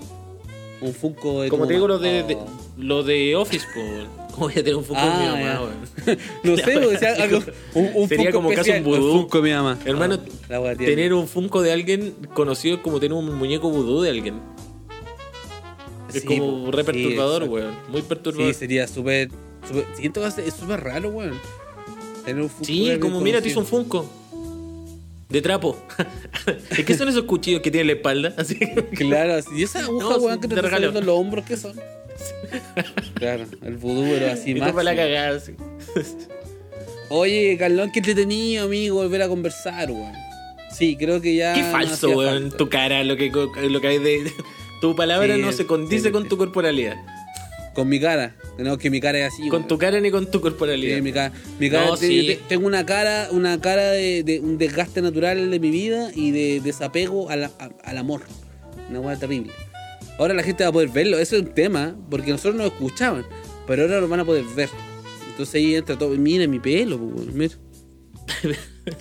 [0.80, 2.38] Un funko de Como te digo, los de, de-
[2.78, 4.06] los de Office, pues.
[4.32, 6.16] ¿Cómo voy a tener un Funko de mi Ah, mamá?
[6.44, 7.42] No sé, porque sea algo,
[7.74, 9.06] un, un Sería Funko como caso especial, un vudú.
[9.16, 9.78] el Funko de mi mamá.
[9.84, 10.74] Hermano, tierna.
[10.76, 14.40] tener un Funko de alguien conocido es como tener un muñeco vudú de alguien.
[16.14, 17.74] Es Sí, como po, re perturbador, weón.
[17.88, 18.52] Muy perturbador.
[18.52, 19.30] Sí, sería súper.
[19.96, 21.38] Siento que es súper raro, weón.
[22.24, 23.66] Tener un Funko Sí, como mira, te hizo un.
[23.66, 24.08] Funko.
[25.28, 25.76] De trapo.
[26.76, 28.34] ¿Es que son esos cuchillos que tiene en la espalda?
[28.38, 28.58] Así
[28.96, 29.48] Claro, así.
[29.56, 31.78] y esa aguja, No, weón, que te saliendo en los hombros, ¿qué son?
[33.14, 34.72] Claro, el vudú, pero así más.
[34.72, 35.54] para la cagada, así.
[37.08, 40.12] Oye, Carlón, qué entretenido, amigo, volver a conversar, weón.
[40.76, 41.54] Sí, creo que ya.
[41.54, 42.50] Qué no falso, hacía weón.
[42.50, 44.32] Tu cara, lo que, lo que hay de.
[44.80, 46.96] Tu palabra Sí, no se condice sí, con tu corporalidad.
[47.74, 48.34] Con mi cara.
[48.58, 50.96] No, que mi cara es así, Con tu cara ni con tu corporalidad.
[50.96, 54.58] Sí, mi cara, mi cara No, te- tengo una cara, una cara de, de un
[54.58, 58.22] desgaste natural de mi vida y de desapego a la- a- al amor.
[58.90, 59.52] Una hueá terrible.
[60.18, 63.24] Ahora la gente va a poder verlo, eso es un tema, porque nosotros nos escuchaban,
[63.66, 64.68] pero ahora lo van a poder ver.
[65.30, 66.10] Entonces ahí entra todo.
[66.10, 67.54] Mira mi pelo, mira.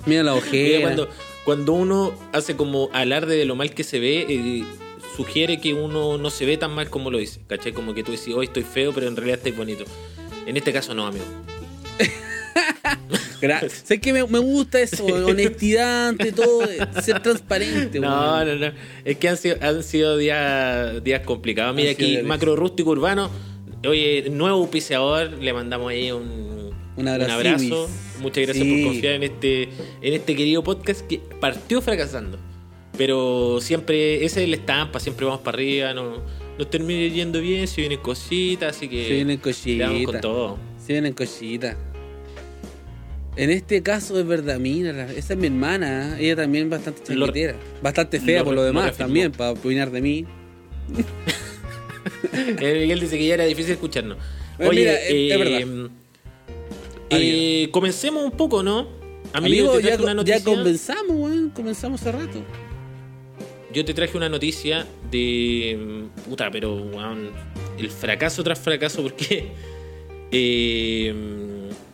[0.05, 0.81] Mira la Mira, ojera.
[0.81, 1.09] cuando,
[1.43, 4.63] cuando uno hace como alarde de lo mal que se ve, eh,
[5.19, 7.41] sugiere que uno no se ve tan mal como lo dice.
[7.47, 7.73] ¿Cachai?
[7.73, 9.83] Como que tú decís, hoy estoy feo, pero en realidad estoy bonito.
[10.45, 11.25] En este caso no, amigo.
[13.83, 16.61] Sé que me, me gusta eso, honestidad ante todo,
[17.01, 17.99] ser transparente.
[17.99, 18.71] No, no, no.
[19.05, 21.75] Es que han sido, han sido días, días complicados.
[21.75, 23.29] Mira Han aquí, Macro Rústico Urbano.
[23.87, 25.31] Oye, nuevo auspiciador.
[25.41, 27.33] Le mandamos ahí un, Un abrazo.
[27.33, 27.89] abrazo.
[28.19, 28.83] Muchas gracias Sí.
[28.83, 29.63] por confiar en este,
[30.01, 32.37] en este querido podcast que partió fracasando.
[32.99, 36.17] Pero siempre, esa es la estampa, siempre vamos para arriba, no,
[36.57, 40.19] nos termina yendo bien, si vienen cositas, así que Se vienen con cositas.
[40.21, 40.57] todo.
[40.85, 41.77] Se vienen cositas.
[43.37, 46.25] En este caso es verdad, mira, esa es mi hermana, ¿eh?
[46.25, 47.55] ella también es bastante Lo- chaquetera.
[47.81, 50.25] Bastante fea lo- por lo demás también, para opinar de mí.
[52.33, 54.17] Eh, Miguel dice que ya era difícil escucharnos.
[54.59, 55.89] Eh, Oye, mira, es- es eh, verdad.
[57.11, 58.87] eh, comencemos un poco, ¿no?
[59.33, 62.39] Amigo, Amigo, ya, una ya comenzamos, weón, comenzamos hace rato.
[63.73, 66.07] Yo te traje una noticia de.
[66.27, 67.29] Puta, pero weón,
[67.77, 69.51] el fracaso tras fracaso, porque
[70.31, 71.13] Eh,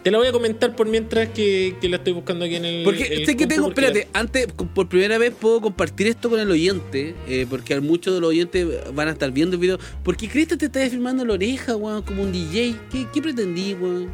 [0.04, 2.84] te la voy a comentar por mientras que, que la estoy buscando aquí en el.
[2.84, 6.52] Porque el sé que tengo, espérate, antes, por primera vez puedo compartir esto con el
[6.52, 9.80] oyente, eh, porque muchos de los oyentes van a estar viendo el video.
[10.04, 12.76] ¿Por qué Cristo te está filmando la oreja, weón, como un DJ?
[12.92, 14.12] ¿Qué, qué pretendí, weón?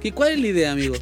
[0.00, 0.94] ¿Qué, ¿Cuál es la idea, amigo?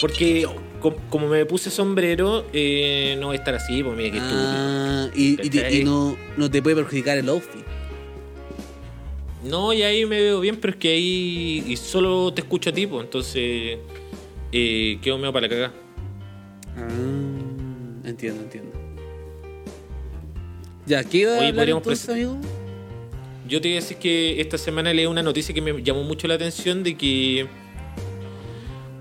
[0.00, 0.46] Porque
[0.80, 4.38] com- como me puse sombrero, eh, no voy a estar así, pues mira que estúpido.
[4.42, 7.62] Ah, y, y te- y no, no te puede perjudicar el outfit.
[9.44, 12.72] No, y ahí me veo bien, pero es que ahí y solo te escucho a
[12.72, 13.78] ti, pues, entonces
[14.52, 15.72] eh, quedo medio para la cagada.
[16.76, 18.72] Ah, entiendo, entiendo.
[20.86, 22.38] Ya, ¿qué iba a Oye, hablar entonces, amigo?
[23.48, 26.26] Yo te voy a decir que esta semana leí una noticia que me llamó mucho
[26.26, 27.46] la atención de que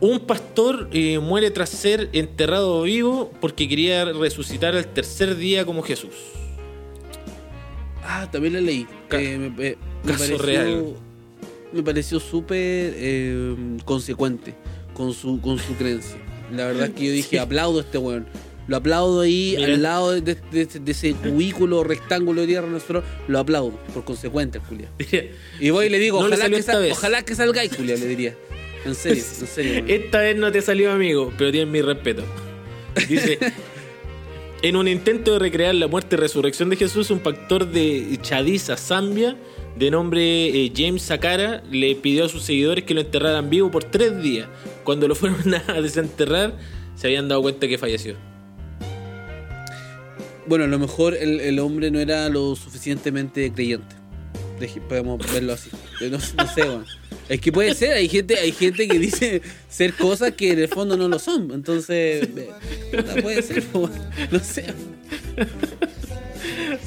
[0.01, 5.81] un pastor eh, muere tras ser enterrado vivo porque quería resucitar al tercer día como
[5.81, 6.13] Jesús.
[8.03, 8.85] Ah, también la leí.
[9.07, 9.73] Ca- Eh, me,
[10.05, 10.85] caso pareció, real.
[11.73, 14.53] Me pareció súper eh, consecuente
[14.93, 16.17] con su, con su creencia.
[16.51, 17.37] La verdad es que yo dije, Sí.
[17.37, 18.27] aplaudo a este weón.
[18.67, 19.73] Lo aplaudo ahí Mira.
[19.73, 23.03] al lado de, de- de ese cubículo rectángulo de tierra nosotros.
[23.27, 24.89] Lo aplaudo, por consecuente, Julia.
[25.59, 28.35] Y voy y le digo, No ojalá, que sal- ojalá que salgáis, Julia, le diría.
[28.85, 29.83] En serio, en serio.
[29.87, 32.23] Esta vez no te salió amigo, pero tienes mi respeto.
[33.09, 33.39] Dice,
[34.61, 38.77] en un intento de recrear la muerte y resurrección de Jesús, un pastor de Chadiza,
[38.77, 39.35] Zambia,
[39.75, 43.83] de nombre eh, James Sakara, le pidió a sus seguidores que lo enterraran vivo por
[43.83, 44.47] tres días.
[44.83, 46.57] Cuando lo fueron a desenterrar,
[46.95, 48.15] se habían dado cuenta que falleció.
[50.47, 53.94] Bueno, a lo mejor el, el hombre no era lo suficientemente creyente.
[54.87, 55.69] Podemos verlo así.
[56.01, 56.85] No, no sé, weón.
[57.27, 60.67] Es que puede ser, hay gente, hay gente que dice ser cosas que en el
[60.67, 61.51] fondo no lo son.
[61.51, 62.27] Entonces,
[62.91, 63.63] puta, puede ser,
[64.31, 64.65] no sé.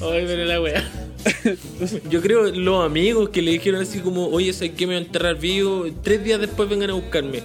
[0.00, 0.88] Ay, pero la weá.
[2.10, 5.06] Yo creo los amigos que le dijeron así como, oye, ¿sabes qué me voy a
[5.06, 5.86] enterrar vivo?
[6.02, 7.42] Tres días después vengan a buscarme.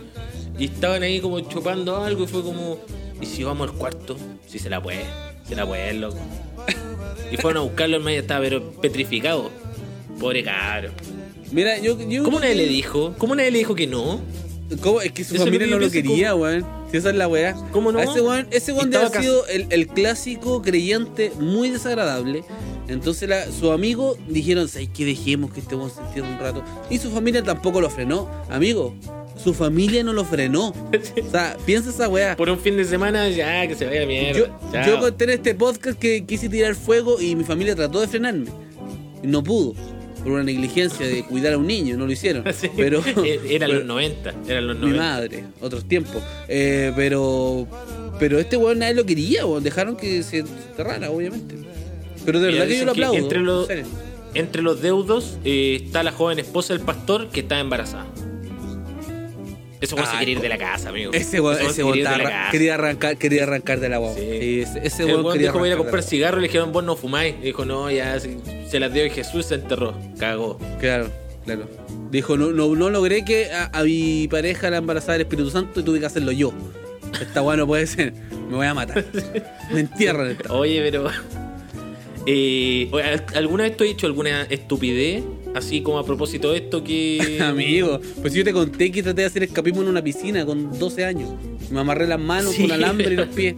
[0.60, 2.80] Y estaban ahí como chupando algo y fue como,
[3.20, 4.18] ¿y si vamos al cuarto?
[4.48, 5.04] Si se la puede,
[5.48, 6.20] se la puede, loco.
[7.32, 9.50] Y fueron a buscarlo, el medio estaba pero petrificado.
[10.20, 10.90] Pobre caro.
[11.52, 13.14] Mira, yo, yo ¿Cómo nadie que- le dijo?
[13.18, 14.22] ¿Cómo nadie le dijo que no?
[14.82, 15.02] ¿Cómo?
[15.02, 16.66] Es que su Eso lo familia que no lo quería, weón.
[16.90, 17.54] Si esa es la weá.
[17.72, 18.00] ¿Cómo no?
[18.00, 22.44] A ese weón, ese weón debe haber sido el, el clásico creyente muy desagradable.
[22.88, 26.64] Entonces la, sus amigos dijeron, ¿sabes que dejemos que este weón se entierre un rato?
[26.90, 28.30] Y su familia tampoco lo frenó.
[28.50, 28.96] Amigo,
[29.42, 30.70] su familia no lo frenó.
[30.70, 32.36] O sea, piensa esa weá.
[32.36, 34.40] Por un fin de semana, ya, que se vaya mierda.
[34.40, 34.86] Yo, Chao.
[34.88, 38.48] yo conté en este podcast que quise tirar fuego y mi familia trató de frenarme.
[39.24, 39.74] No pudo.
[40.24, 42.44] Por una negligencia de cuidar a un niño, no lo hicieron.
[42.54, 42.70] Sí.
[42.76, 43.04] Pero.
[43.50, 45.04] Eran los 90, eran los mi 90.
[45.04, 46.22] madre, otros tiempos.
[46.48, 47.68] Eh, pero
[48.20, 49.64] pero este weón nadie lo quería, weón.
[49.64, 51.56] Dejaron que se enterrara, obviamente.
[52.26, 53.18] Pero de Mira, verdad que yo lo aplaudo.
[53.18, 53.68] entre en los-.
[54.36, 58.08] Entre los deudos eh, está la joven esposa del pastor que está embarazada.
[59.84, 61.12] Eso weón se quiere ir de la casa, amigo.
[61.14, 61.94] Ese weón, Ese ese weón
[62.52, 64.18] quería arrancar, quería arrancar de la guagua.
[64.18, 64.28] Sí.
[64.40, 66.10] Sí, ese, ese el weón weón quería dijo voy a ir a arrancar comprar de
[66.10, 67.36] cigarros, le dijeron vos no fumáis.
[67.42, 68.38] Y dijo no, ya se,
[68.70, 69.96] se las dio y Jesús se enterró.
[70.20, 70.58] Cagó.
[70.80, 71.10] Claro,
[71.46, 71.68] claro.
[72.12, 75.80] Dijo, no, no, no logré que a, a mi pareja la embarazada del Espíritu Santo
[75.80, 76.54] y tuve que hacerlo yo.
[77.20, 78.14] Esta weá no puede ser.
[78.50, 79.04] Me voy a matar.
[79.72, 80.54] Me entierran esta.
[80.54, 81.10] Oye, pero.
[82.26, 85.24] Eh, oye, ¿al- ¿Alguna vez tú has hecho alguna estupidez?
[85.56, 87.40] Así como a propósito de esto que.
[87.44, 91.06] Amigo, pues yo te conté que traté de hacer escapismo en una piscina con 12
[91.06, 91.30] años.
[91.72, 92.64] Me amarré las manos Sí.
[92.64, 93.56] con alambre y los pies.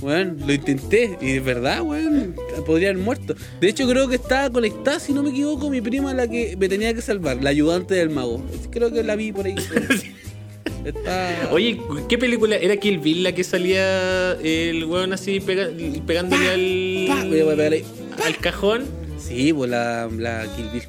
[0.00, 2.34] Bueno, lo intenté y de verdad, weón,
[2.66, 3.36] podría haber muerto.
[3.60, 6.68] De hecho, creo que estaba conectada, si no me equivoco, mi prima la que me
[6.68, 8.42] tenía que salvar, la ayudante del mago.
[8.72, 9.54] Creo que la vi por ahí.
[10.84, 11.48] Está...
[11.52, 15.70] Oye, ¿qué película era Kill Bill la que salía el weón así pega-
[16.04, 17.16] pegándole al.
[17.16, 17.84] pa, voy a pegar ahí.
[18.24, 18.82] al cajón?
[19.18, 20.82] Sí, pues la, la Kill Bill.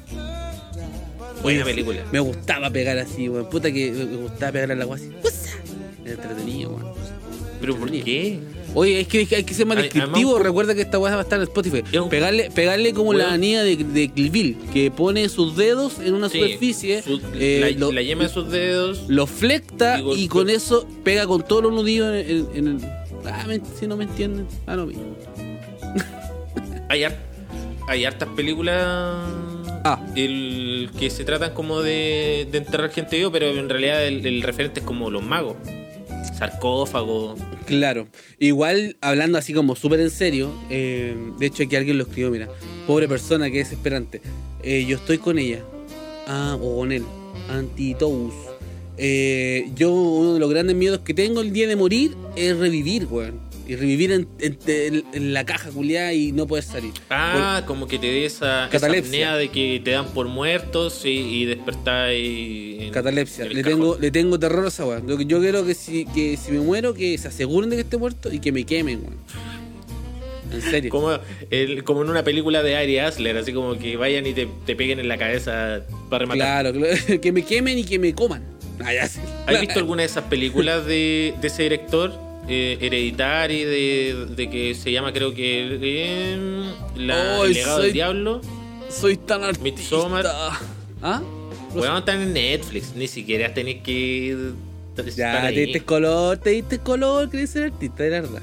[1.44, 2.00] Buena película.
[2.10, 3.48] Me gustaba pegar así, weón.
[3.48, 5.10] Puta que me gustaba pegar al agua así.
[5.22, 5.52] ¡Usa!
[6.04, 6.92] Era entretenido, weón.
[7.60, 8.40] ¿Pero por qué?
[8.74, 10.38] Oye, es que hay que ser más descriptivo.
[10.38, 11.82] Recuerda que esta weá va a estar en Spotify.
[11.96, 13.22] Un- Pegarle, pegarle como Weón.
[13.22, 14.10] la anilla de, de
[14.72, 18.28] que pone sus dedos en una Sí, superficie, su- eh, la, lo, la yema de
[18.30, 19.04] sus dedos.
[19.08, 22.84] lo flecta y con eso pega con todos los nudillos en, en- en el.
[23.26, 24.46] Ah, me- si no me entienden.
[24.66, 24.88] Ah, no.
[26.88, 27.04] Hay,
[27.88, 29.24] hay hartas películas
[29.84, 30.00] Ah.
[30.16, 34.42] el, que se tratan como de, de enterrar gente viva, pero en realidad el, el
[34.42, 35.56] referente es como los magos.
[36.38, 37.36] Sarcófago.
[37.66, 38.08] Claro.
[38.38, 42.48] Igual, hablando así como súper en serio, eh, de hecho aquí alguien lo escribió, mira,
[42.86, 44.20] pobre persona que es esperante.
[44.62, 45.62] Eh, yo estoy con ella.
[46.26, 47.04] Ah, o con él.
[47.50, 48.34] Antitous.
[48.96, 53.06] Eh, yo uno de los grandes miedos que tengo el día de morir es revivir,
[53.06, 53.40] weón.
[53.66, 56.92] Y revivir en, en- en- en la caja culiada y no poder salir.
[57.10, 59.08] Ah, como que te dé esa, esa Catalepsia.
[59.32, 62.90] apnea de que te dan por muertos y, y despertáis.
[62.92, 63.44] Catalepsia.
[63.46, 63.64] Le cajón.
[63.80, 65.00] tengo, le tengo terror a esa weá.
[65.00, 67.96] Que yo quiero que si, que si me muero, que se aseguren de que esté
[67.96, 69.14] muerto y que me quemen, weón.
[70.52, 70.90] En serio.
[70.90, 71.10] Como,
[71.50, 74.76] el- como en una película de Ari Asler, así como que vayan y te, te
[74.76, 76.72] peguen en la cabeza para rematar.
[76.72, 78.44] Claro, claro, que me quemen y que me coman.
[78.84, 79.20] Ah, ya sé.
[79.46, 82.12] ¿Has visto alguna de esas películas de, de ese director?
[82.46, 85.78] Eh, Hereditary, de, de que se llama, creo que.
[85.80, 86.64] eh,
[86.96, 88.40] la, El legado soy- del diablo.
[88.90, 89.64] Soy tan artista.
[89.64, 90.26] Midsommar.
[91.02, 91.22] ¿Ah?
[91.74, 94.52] Bueno, están en Netflix, ni siquiera tenés que.
[95.16, 98.42] Ya, te diste color, te diste color, querés ser artista, de verdad.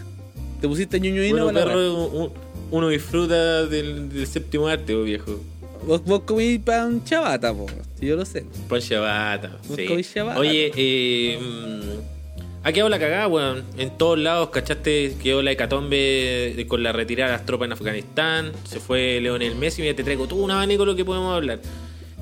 [0.59, 1.75] Te pusiste Bueno, para la weá.
[1.75, 2.31] perro, un-
[2.71, 5.39] uno disfruta del, del séptimo arte, oh, viejo.
[5.87, 7.67] Vos, vos comí pan chabata, po.
[8.01, 8.45] Yo lo sé.
[8.67, 9.57] Pan Shabata.
[9.67, 9.85] Vos Sí.
[9.85, 10.39] comís ciabatta.
[10.39, 12.20] Oye, eh, mm,
[12.63, 13.63] ha quedado la cagada, weón.
[13.77, 15.15] En todos lados, ¿cachaste?
[15.21, 18.51] Quedó la hecatombe con la retirada de las tropas en Afganistán.
[18.69, 19.81] Se fue Leonel Messi.
[19.81, 21.59] Mira, te traigo todo un abanico de lo que podemos hablar.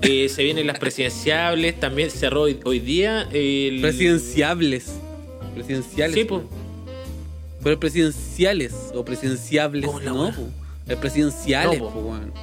[0.02, 1.80] Eh, se vienen las presidenciables.
[1.80, 3.82] También cerró hoy, hoy día el.
[3.82, 4.94] Presidenciables.
[5.56, 6.16] Presidenciales.
[6.16, 6.44] Sí, po.
[7.62, 10.48] Pero presidenciales o presidenciables, ¿Cómo la no, po.
[10.88, 11.94] Es presidenciales, No, po.
[11.94, 12.34] po, weón.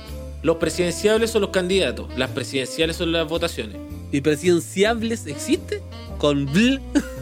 [0.42, 2.06] Los presidenciables son los candidatos.
[2.16, 3.78] Las presidenciales son las votaciones.
[4.12, 5.80] ¿Y presidenciables existe?
[6.18, 6.80] Con bl.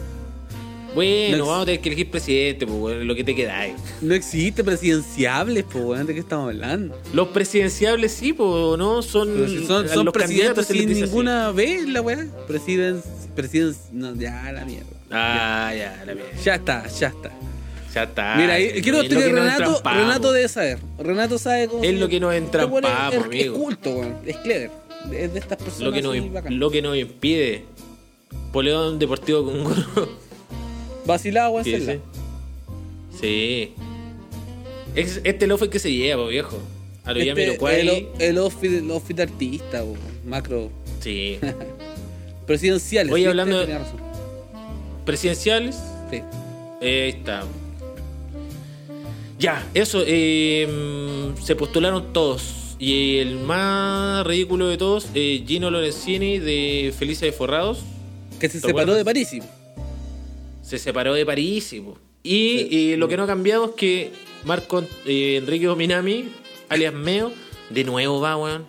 [0.95, 3.73] Bueno, No vamos a tener que elegir presidente, pues, lo que te quedáis.
[4.01, 6.07] No existe presidenciables, po, weón.
[6.07, 6.97] ¿De qué estamos hablando?
[7.13, 9.01] Los presidenciables sí, pues, ¿no?
[9.01, 12.25] Son, si son, son los presidentes sin ninguna vez, la weá.
[12.47, 13.01] Presiden,
[13.35, 14.87] presiden, no, ya la mierda.
[15.11, 16.31] Ah, ya, la mierda.
[16.43, 17.31] Ya está, ya está.
[17.93, 18.35] Ya está.
[18.35, 19.81] Mira, ahí, Es quiero lo que Renato.
[19.83, 20.79] Renato debe saber.
[20.97, 22.81] Renato sabe cómo Es lo que nos es- entrampamos,
[23.11, 23.55] es, es amigo.
[23.57, 24.15] culto, weón.
[24.25, 24.71] Es clever.
[25.13, 27.65] Es de estas personas Lo que, nos, lo que nos impide.
[28.51, 29.63] Poleón Deportivo con
[31.05, 31.13] Goro.
[31.13, 31.99] Vacilado, weón, Sí, sí.
[33.21, 33.73] Sí.
[34.95, 36.57] Es, este lofe que se lleva, viejo.
[37.03, 39.97] A lo Este, el, el outfit, el outfit artista, weón.
[40.25, 40.71] macro.
[41.01, 41.37] Sí.
[42.47, 43.13] Presidenciales.
[43.13, 43.29] ¿viste?
[43.29, 43.99] hablando de- razón.
[45.05, 45.75] Presidenciales.
[46.11, 46.21] Sí.
[46.81, 47.43] Eh, Ahí está.
[49.37, 50.03] Ya, eso.
[50.05, 52.75] eh, se postularon todos.
[52.79, 57.79] Y el más ridículo de todos, eh, Gino Lorenzini de Felices de Forrados,
[58.39, 58.97] Que se ¿Te separó acuerdas?
[58.97, 59.29] de París.
[60.65, 61.73] Se separó de París.
[62.23, 64.11] y, lo que no ha cambiado es que
[64.43, 66.29] Marco eh, Enrique Dominami,
[66.69, 67.31] alias Meo,
[67.69, 68.65] de nuevo va, weón.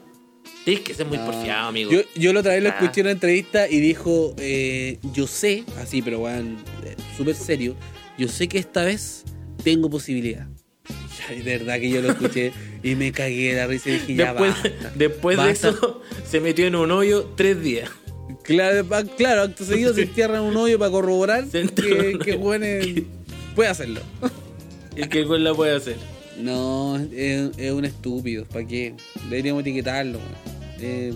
[0.65, 1.93] Tienes que ser muy Ah, porfiado, amigo.
[1.93, 2.77] Yo, yo la otra vez lo Ah.
[2.81, 7.77] escuché en una entrevista y dijo, eh, yo sé, así, pero weón, eh, súper serio,
[8.19, 9.25] yo sé que esta vez
[9.63, 10.47] tengo posibilidad.
[11.37, 12.53] Y de verdad que yo lo escuché
[12.85, 14.93] y me cagué de la risa y dije, ya después basta.
[14.95, 17.91] después de eso, se metió en un hoyo tres días.
[18.47, 23.03] Claro, acto seguido se entierra en un hoyo para corroborar que, que es-
[23.55, 24.01] puede hacerlo.
[24.95, 25.97] El que güey la puede hacer.
[26.39, 28.95] No, es, es un estúpido, ¿para qué?
[29.29, 30.19] Deberíamos etiquetarlo.
[30.81, 31.13] Eh,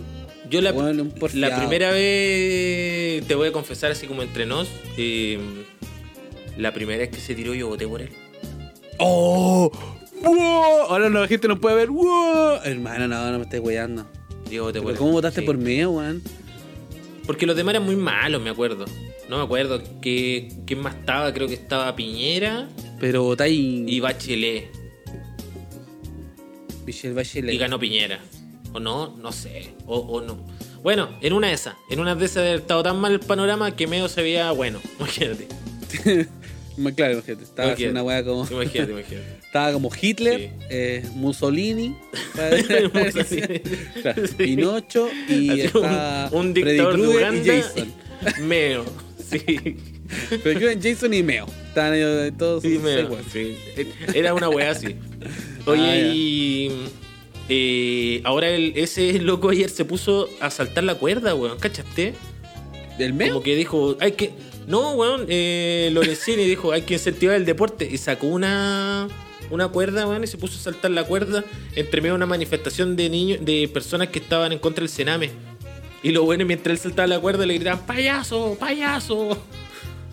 [0.51, 5.39] Yo la, Bueno, la primera vez, te voy a confesar así como entre nos, eh,
[6.57, 8.11] la primera vez que se tiró yo voté por él.
[8.99, 9.71] ¡Oh!
[10.23, 10.35] ¡Wow!
[10.89, 11.89] Ahora la gente no puede ver.
[11.91, 12.61] ¡Wow!
[12.65, 14.07] Hermano, no, no me estés weyando.
[14.51, 14.99] Yo voté por ¿Pero él.
[14.99, 15.47] ¿Cómo votaste Sí.
[15.47, 16.23] por mí, weón?
[17.27, 18.85] Porque los demás eran muy malos, me acuerdo.
[19.29, 24.69] No me acuerdo que, quién más estaba, creo que estaba Piñera Pero votáis y Bachelet.
[26.85, 27.55] Michelle Bachelet.
[27.55, 28.21] Y ganó Piñera.
[28.73, 29.75] O no, no sé.
[29.87, 30.45] O, o no.
[30.83, 31.77] Bueno, en una de esas.
[31.91, 34.81] En una de esas de estado tan mal el panorama que medio se veía bueno.
[34.99, 35.49] Imagínate.
[36.95, 37.45] claro, imagínate.
[37.45, 37.73] Estaba Imagínate.
[37.73, 38.49] haciendo una weá como.
[38.51, 39.37] Imagínate, imagínate.
[39.47, 40.51] Estaba como Hitler, Sí.
[40.71, 41.95] eh, Mussolini,
[42.93, 43.61] Mussolini.
[44.03, 44.35] Claro, Sí.
[44.37, 47.93] Pinocho y Así está un, un Freddy dictador de Krueger y Jason.
[48.47, 48.85] Meo.
[49.31, 49.77] Sí.
[50.43, 51.47] Pero yo en Jason y Meo.
[51.69, 53.17] Estaban ellos todos Sí, Meo.
[53.33, 53.57] sí.
[54.15, 54.97] Era una weá así.
[55.67, 56.71] Oye, Ah, y.
[57.49, 61.59] eh, ahora el, ese loco ayer se puso a saltar la cuerda, weón.
[61.59, 62.15] ¿Cachaste?
[62.99, 63.29] ¿Del Meo?
[63.35, 64.31] Como que dijo, hay que.
[64.67, 67.89] No, weón, eh, Lorenzini dijo, hay que incentivar el deporte.
[67.91, 69.09] Y sacó una,
[69.51, 71.45] una cuerda, weón, y se puso a saltar la cuerda
[71.75, 75.31] entre medio de una manifestación de niños, de personas que estaban en contra del Sename.
[76.03, 79.39] Y lo bueno, mientras él saltaba la cuerda, le gritaban, payaso, payaso.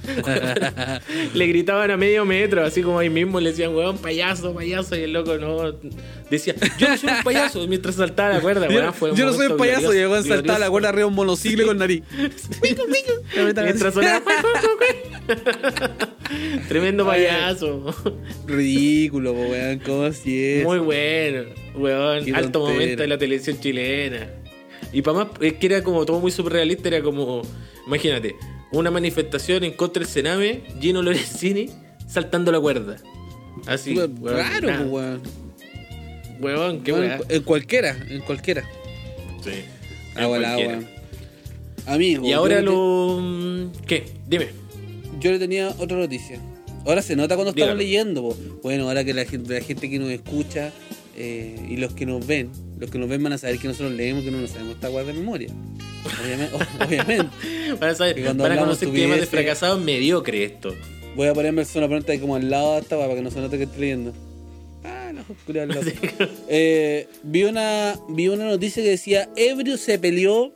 [1.33, 4.95] le gritaban a medio metro, así como ahí mismo le decían, weón, payaso, payaso.
[4.95, 5.73] Y el loco no.
[6.29, 8.93] Decía, yo no soy un payaso, mientras saltaba la cuerda, weón.
[8.93, 10.59] Fue yo no soy un payaso, glorioso, llegó a saltar glorioso.
[10.59, 12.03] la cuerda arriba de un monociclo con nariz.
[13.63, 14.21] Mientras sonaba.
[16.67, 17.93] Tremendo payaso.
[18.45, 20.63] Ridículo, weón, ¿cómo así es?
[20.65, 21.43] Muy bueno,
[21.75, 22.25] weón.
[22.25, 24.27] Qué Alto momento de la televisión chilena.
[24.93, 26.87] Y para más, es que era como todo muy surrealista.
[26.87, 27.41] Era como,
[27.85, 28.35] imagínate,
[28.71, 31.69] una manifestación en contra del Sename, Gino Lorenzini
[32.07, 32.97] saltando la cuerda.
[33.65, 33.95] Así.
[33.95, 35.21] Súper weón, weón.
[36.39, 37.19] Weón, qué weá.
[37.29, 38.63] en cualquiera, en cualquiera.
[39.43, 39.51] Sí.
[40.15, 40.73] Ah, En bueno, cualquiera.
[40.77, 40.87] weón.
[41.87, 42.27] Amigo.
[42.27, 43.71] Y ahora lo.
[43.85, 44.05] ¿Qué?
[44.27, 44.49] Dime.
[45.19, 46.39] Yo le tenía otra noticia.
[46.85, 48.21] Ahora se nota cuando estamos leyendo.
[48.21, 48.37] po.
[48.63, 50.71] Bueno, ahora que la gente, la gente que nos escucha
[51.15, 52.49] eh, y los que nos ven,
[52.79, 54.89] los que nos ven van a saber que nosotros leemos, que no nos sabemos esta
[54.89, 55.49] weá de memoria.
[56.21, 56.55] Obviamente.
[56.85, 57.35] obviamente.
[57.79, 60.73] Van a, saber, Que cuando van a conocer que de fracasado mediocre esto.
[61.15, 63.31] Voy a ponerme el sonopronta ahí como al lado de esta weá para que no
[63.31, 64.13] se note que estoy leyendo.
[64.83, 66.31] Ah, la oscuridad del loco.
[66.47, 70.53] Eh, vi, una, vi una noticia que decía: Ebrio se peleó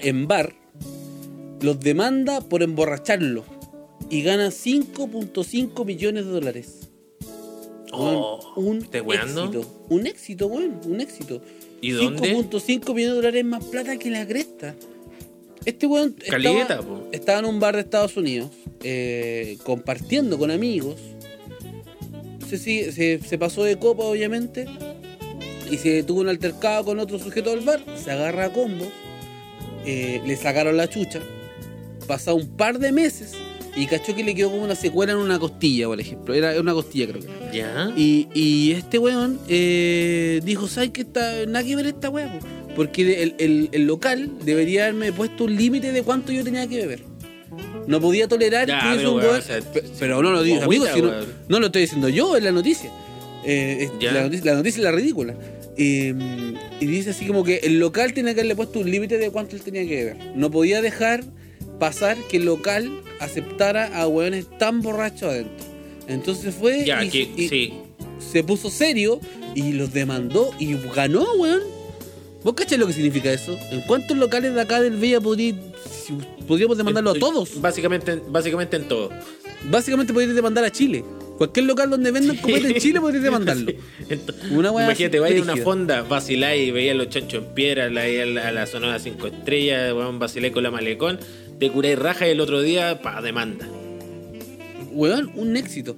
[0.00, 0.54] en bar,
[1.60, 3.44] los demanda por emborracharlo
[4.10, 6.90] y gana 5.5 millones de dólares.
[7.96, 8.80] Oh, un
[9.52, 9.84] éxito.
[9.88, 11.40] Un éxito, weón, un éxito.
[11.80, 12.34] ¿Y dónde?
[12.34, 14.74] 5.5 millones de dólares más plata que la cresta.
[15.64, 18.50] Este weón Caleta, estaba, estaba en un bar de Estados Unidos,
[18.82, 20.96] eh, compartiendo con amigos.
[22.48, 24.66] Se, sigue- se, se pasó de copa, obviamente,
[25.70, 27.82] y se tuvo un altercado con otro sujeto del bar.
[27.96, 28.84] Se agarra a combo,
[29.86, 31.20] eh, le sacaron la chucha.
[32.06, 33.32] Pasado un par de meses
[33.76, 36.32] y cachó que le quedó como una secuela en una costilla, por ejemplo.
[36.34, 37.52] Era una costilla, creo que era.
[37.52, 37.92] ¿Ya?
[37.96, 41.00] Y, y este weón eh, dijo, ¿sabes qué?
[41.02, 42.46] Está, nada que ver esta weá, po?".
[42.76, 46.76] porque el, el- el local debería haberme puesto un límite de cuánto yo tenía que
[46.78, 47.00] beber.
[47.86, 50.42] No podía tolerar Ya, que pero un weón, weón- o sea, Pe- Pero no lo
[50.42, 52.90] digo, guagüita, amigo, si no, lo estoy diciendo yo, es la noticia.
[53.44, 55.34] Eh, es- la, noticia la noticia es la ridícula.
[55.76, 56.14] Eh,
[56.80, 59.54] y dice así como que el local tenía que haberle puesto un límite de cuánto
[59.56, 60.16] él tenía que beber.
[60.36, 61.24] No podía dejar
[61.78, 65.66] pasar que el local aceptara a weones tan borrachos adentro.
[66.08, 67.72] Entonces fue Ya, y- que y- sí.
[68.18, 69.20] se puso serio
[69.54, 71.60] y los demandó y ganó, weón.
[72.42, 73.56] ¿Vos cachás lo que significa eso?
[73.70, 75.54] ¿En cuántos locales de acá del Villa podría,
[76.06, 76.12] si-
[76.46, 77.60] podríamos demandarlo a En- todos?
[77.60, 79.08] Básicamente, básicamente en todo.
[79.70, 81.02] Básicamente podrías demandar a Chile.
[81.38, 83.72] Cualquier local donde vendan copete en Chile podrías demandarlo.
[84.10, 87.88] En to- Una Imagínate, vaya a una fonda, vaciláis y veías los chanchos en piedra,
[87.88, 91.18] la, a la, a la zona 5 estrellas, weón, vaciláis con la malecón,
[91.58, 93.68] te curáis raja y el otro día, pa, demanda.
[94.92, 95.96] Weón, un éxito.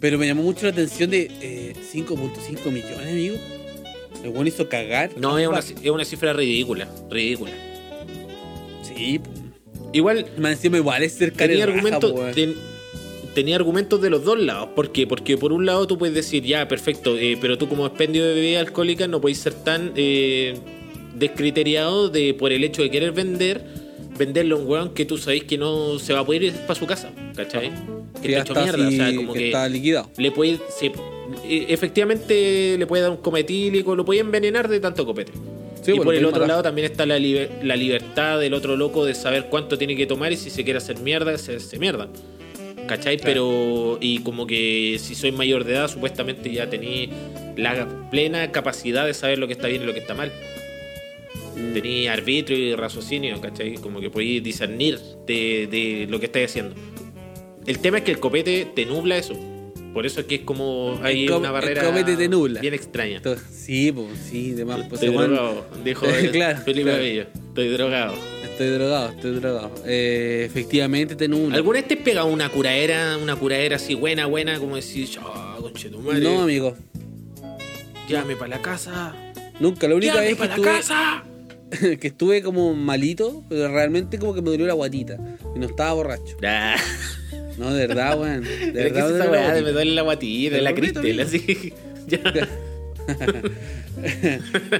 [0.00, 3.36] Pero me llamó mucho la atención de eh, 5.5 millones, amigo.
[4.22, 5.10] El weón hizo cagar.
[5.16, 7.52] No, es una, es una cifra ridícula, ridícula.
[8.82, 9.20] Sí.
[9.92, 12.00] Igual, más encima igual es ser cara tenía de raja,
[12.34, 12.54] ten-
[13.34, 14.70] tenía argumentos de los dos lados.
[14.76, 15.06] ¿Por qué?
[15.06, 18.34] Porque por un lado tú puedes decir, ya, perfecto, eh, pero tú como expendio de
[18.34, 20.58] bebidas alcohólicas no puedes ser tan eh,
[21.16, 23.62] descriteriado de por el hecho de querer vender,
[24.18, 26.74] venderle a un weón que tú sabéis que no se va a poder ir para
[26.74, 27.70] su casa, ¿cachai?
[28.20, 30.10] Que Que está hecho mierda, o sea, como que que está liquidado.
[30.16, 30.86] le puede, se-
[31.48, 35.32] eh, efectivamente le puede dar un cometílico, lo puede envenenar de tanto copete.
[35.82, 38.76] Sí, y bueno, por el otro lado también está la, liber- la libertad del otro
[38.76, 42.08] loco de saber cuánto tiene que tomar y si se quiere hacer mierda, hacerse mierda.
[42.88, 43.18] ¿Cachai?
[43.18, 47.10] Pero, y como que si soy mayor de edad, supuestamente ya tení
[47.56, 50.32] la plena capacidad de saber lo que está bien y lo que está mal.
[51.58, 51.72] Mm.
[51.74, 53.74] Tení arbitrio y raciocinio, ¿cachai?
[53.74, 56.74] Como que podéis discernir de, de lo que estáis haciendo.
[57.66, 59.34] El tema es que el copete te nubla eso.
[59.92, 62.60] Por eso es que es como hay El una el barrera copete te nubla.
[62.60, 63.20] bien extraña.
[63.50, 64.80] Sí, pues, sí, demás.
[64.88, 66.98] Pues, Estoy drogado, dijo Claro, Felipe claro.
[66.98, 67.26] Abello.
[67.48, 68.14] Estoy drogado.
[68.44, 69.70] Estoy drogado, estoy drogado.
[69.86, 71.56] Eh, efectivamente te nubla.
[71.56, 76.20] ¿Alguna vez te pega una curadera, una curadera así buena, buena, como decir, oh, conchetumare,
[76.20, 76.76] No, amigo.
[78.08, 79.14] llame para la casa,
[79.60, 79.88] Nunca.
[79.88, 81.24] La única llame vez que para la estuve, casa.
[82.00, 85.18] que estuve como malito, pero realmente como que me dolió la guatita.
[85.54, 86.36] Y no estaba borracho.
[86.44, 86.76] Ah,
[87.58, 88.42] No, de verdad, weón.
[88.42, 90.76] De pero ¿qué verdad, es me esa de me duele la guatita, Te la lo
[90.76, 91.44] prometo, cristel, amigo.
[91.46, 91.72] así.
[92.08, 92.20] Ya.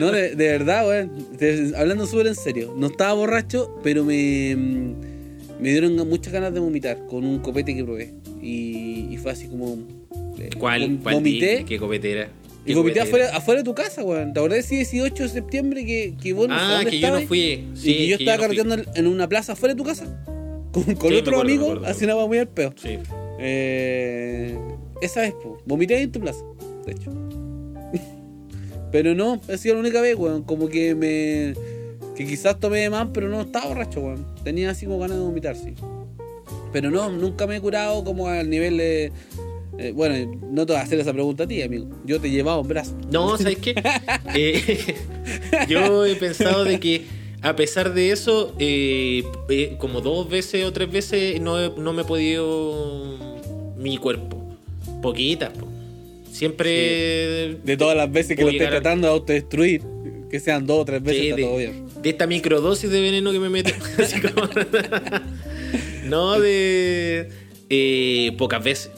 [0.01, 1.11] no, de, de verdad, weón.
[1.39, 2.75] De- Hablando súper en serio.
[2.77, 4.57] No estaba borracho, pero me,
[5.61, 8.15] me dieron muchas ganas de vomitar con un copete que probé.
[8.41, 9.79] Y, y fue así como.
[10.39, 10.99] eh, ¿Cuál?
[11.03, 11.65] ¿Cuál Vomité.
[11.67, 12.29] ¿Qué copetera?
[12.69, 14.35] Y ¿Qué vomité afuera, afuera de tu casa, weón.
[14.35, 17.67] ¿Te acordás ese 18 de septiembre que, que vos no Ah, que yo no fui.
[17.75, 20.05] Sí, y que yo que estaba no carreteando en una plaza afuera de tu casa.
[20.73, 22.75] Con, con Sí, otro acuerdo, amigo, haciendo muy al peo.
[22.77, 22.99] Sí.
[23.39, 24.59] Eh,
[25.01, 25.57] esa vez, po.
[25.65, 26.45] Vomité ahí en tu plaza,
[26.85, 27.11] de hecho.
[28.93, 30.43] pero no, ha sido la única vez, weón.
[30.43, 31.55] Como que me.
[32.15, 34.27] Que quizás tomé de más, pero no estaba borracho, weón.
[34.45, 35.73] Tenía así como ganas de vomitar, sí.
[36.71, 39.11] Pero no, nunca me he curado como al nivel de.
[39.79, 41.87] Eh, bueno, no te voy a hacer esa pregunta a ti, amigo.
[42.05, 42.95] Yo te he llevado en brazos.
[43.11, 43.75] No, ¿sabes qué?
[44.35, 44.95] Eh,
[45.69, 47.05] yo he pensado de que
[47.41, 49.23] a pesar de eso, eh,
[49.79, 53.17] como dos veces o tres veces no, he- no me he podido
[53.79, 54.37] mi cuerpo.
[55.01, 55.69] Poquitas, po.
[56.33, 59.83] Siempre De todas las veces que lo estés tratando de autodestruir,
[60.31, 61.85] que sean dos o tres veces, Sí, está de, todo bien.
[62.03, 63.75] de esta microdosis de veneno que me mete.
[63.99, 64.49] Así como-
[66.05, 67.29] no, de
[68.37, 68.91] pocas veces.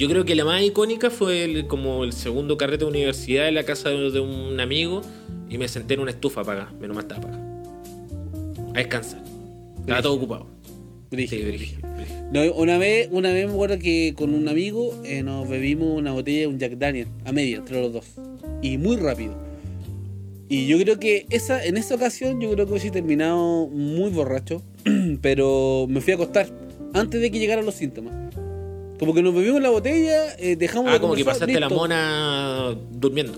[0.00, 3.54] Yo creo que la más icónica fue el- como el segundo carrete de universidad en
[3.54, 5.02] la casa de, un amigo
[5.50, 6.72] y me senté en una estufa apagada.
[6.80, 7.62] Menos mal estaba apagada.
[8.74, 9.22] A descansar.
[9.80, 10.46] Estaba todo ocupado.
[11.10, 11.80] Brígido, Sí, brígido.
[11.82, 12.30] brígido, brígido.
[12.32, 16.12] No, una vez, una vez me acuerdo que con un amigo eh, nos bebimos una
[16.12, 18.06] botella de un Jack Daniel a media entre los dos.
[18.62, 19.34] Y muy rápido.
[20.48, 24.62] Y yo creo que esa, en esa ocasión yo creo que hubiese terminado muy borracho.
[25.20, 26.48] Pero me fui a acostar
[26.94, 28.14] antes de que llegaran los síntomas.
[29.00, 32.76] Como que nos bebimos la botella, eh, dejamos Ah, de como que pasaste la mona
[32.90, 33.32] durmiendo.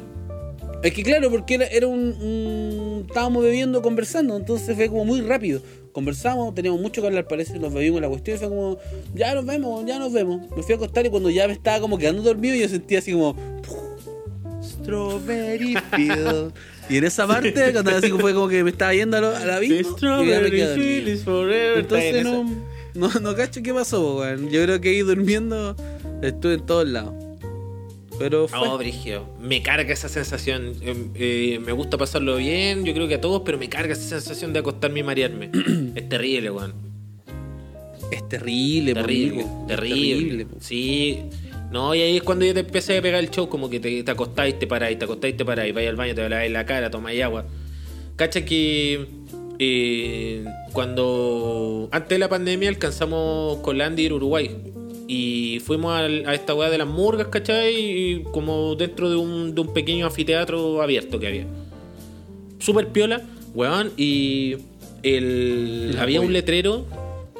[0.82, 5.20] Es que claro, porque era, era un, un- Estábamos bebiendo, conversando, entonces fue como muy
[5.20, 5.62] rápido.
[5.92, 8.78] Conversamos, teníamos mucho que hablar, parece, nos bebimos la cuestión y fue como,
[9.14, 10.50] ya nos vemos, ya nos vemos.
[10.56, 13.12] Me fui a acostar y cuando ya me estaba como quedando dormido, yo sentía así
[13.12, 13.36] como.
[14.62, 16.52] Strawberry Field.
[16.90, 19.76] y en esa parte, cuando así fue como que me estaba yendo a, la vida.
[21.78, 24.48] Entonces no, no, no cacho qué pasó, weón.
[24.50, 25.76] Yo creo que ahí durmiendo
[26.22, 27.14] estuve en todos lados.
[28.18, 28.58] Pero fue.
[28.68, 29.26] Oh, Brigio.
[29.40, 30.74] Me carga esa sensación.
[30.82, 34.02] Eh, eh, me gusta pasarlo bien, yo creo que a todos, pero me carga esa
[34.20, 35.50] sensación de acostarme y marearme.
[35.94, 36.74] es terrible, weón.
[38.10, 40.44] Es terrible, Terrible, terrible.
[40.46, 40.56] po.
[40.60, 41.20] Sí.
[41.70, 44.02] No, y ahí es cuando ya te empecé a pegar el show, como que te,
[44.02, 46.90] te acostáis, te paráis, te acostáis, te paráis, vais al baño, te laváis la cara,
[46.90, 47.46] tomáis agua.
[48.16, 49.06] Cacha que
[49.64, 54.50] eh, cuando antes de la pandemia alcanzamos con Landy ir a Uruguay
[55.06, 57.74] y fuimos al- a, esta weá de las murgas, ¿cachai?
[57.76, 61.46] Y como dentro de un, de un pequeño anfiteatro abierto que había.
[62.58, 63.22] Super piola,
[63.54, 64.56] weón, y
[65.02, 66.84] el, había un letrero,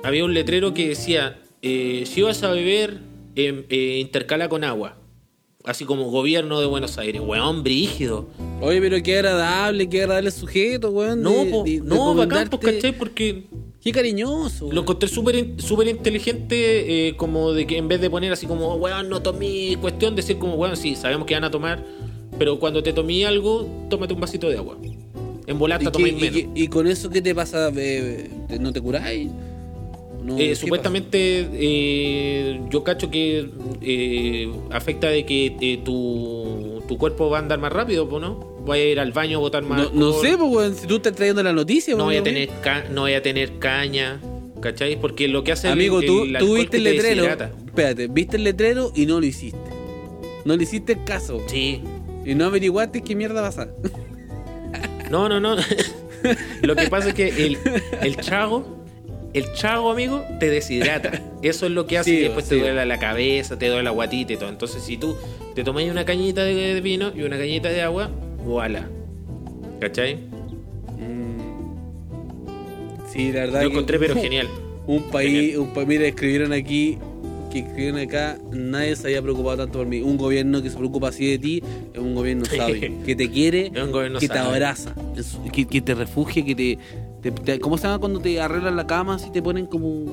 [0.04, 2.98] había un letrero que decía, eh, si vas a beber,
[3.36, 4.96] em, eh, intercala con agua.
[5.64, 8.26] Así como gobierno de Buenos Aires, weón, brígido.
[8.64, 11.20] Oye, pero qué agradable, qué agradable sujeto, weón.
[11.20, 12.92] No, de- po, de- de no, bacán, pues, recomendarte- ¿cachai?
[12.98, 13.42] Porque
[13.82, 14.70] Qué cariñoso.
[14.72, 18.76] lo encontré súper súper inteligente, eh, como de que en vez de poner así como,
[18.76, 21.84] weón, no tomé cuestión, decir como, weón, sí, sabemos que van a tomar,
[22.38, 24.76] pero cuando te tomé algo, tómate un vasito de agua.
[25.48, 26.36] En ¿Y, volata tomáis y menos.
[26.36, 27.72] qué- y con eso qué te pasa?
[27.76, 29.28] Eh, ¿te- ¿No te curáis?
[30.22, 33.48] No, Eh, ¿qué supuestamente eh, yo cacho que
[33.80, 38.35] eh, afecta de que eh, tu, tu cuerpo va a andar más rápido, ¿no?
[38.64, 39.93] Voy a ir al baño a botar más.
[39.93, 42.85] No, sé, pues, weón, si tú estás trayendo la noticia, no voy a tener ca-
[42.91, 44.20] no voy a tener caña,
[44.61, 45.01] ¿cachai?
[45.01, 47.24] Porque lo que hace el- Amigo, el, tú, el tú alcohol viste el letrero.
[47.66, 49.59] Espérate, viste el letrero y no lo hiciste.
[50.45, 51.41] No le hiciste caso.
[51.47, 51.83] Sí.
[52.24, 53.68] Y no averiguaste qué mierda pasa.
[55.11, 55.57] No, no, no.
[56.62, 57.59] lo que pasa es que el,
[58.01, 58.82] el chago,
[59.35, 61.12] el chago, amigo, te deshidrata.
[61.43, 62.51] Eso es lo que hace Sí, que después sí.
[62.51, 64.49] te duele la cabeza, te duele la guatita y todo.
[64.49, 65.16] Entonces, si tú
[65.55, 68.11] te tomas una cañita de, vino y una cañita de agua,
[68.45, 68.89] voilà.
[69.80, 70.18] ¿Cachai?
[73.12, 73.62] Sí, la verdad.
[73.62, 74.49] Lo encontré, pero genial.
[74.87, 76.99] Un país, un país, mira, escribieron aquí,
[77.53, 80.01] que escribieron acá, nadie se había preocupado tanto por mí.
[80.01, 81.62] Un gobierno que se preocupa así de ti
[81.93, 83.70] es un gobierno sabio, que te quiere,
[84.18, 84.95] que te abraza,
[85.53, 86.78] que, que te refugia, que te,
[87.22, 90.04] te- te- ¿Cómo se llama cuando te arreglan la cama así te ponen como...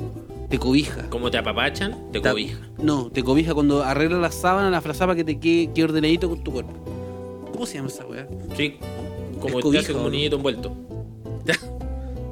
[0.49, 1.09] te cobija?
[1.09, 2.59] Como te apapachan, te cobija.
[2.81, 6.29] No, te cobija cuando arreglas la sábana, la frazada para que te quede, quede ordenadito
[6.29, 6.73] con tu cuerpo.
[7.51, 8.27] ¿Cómo se llama esa weá?
[8.55, 8.75] Sí.
[9.39, 10.75] Como Es te cobija, hace como ¿o un niñito envuelto.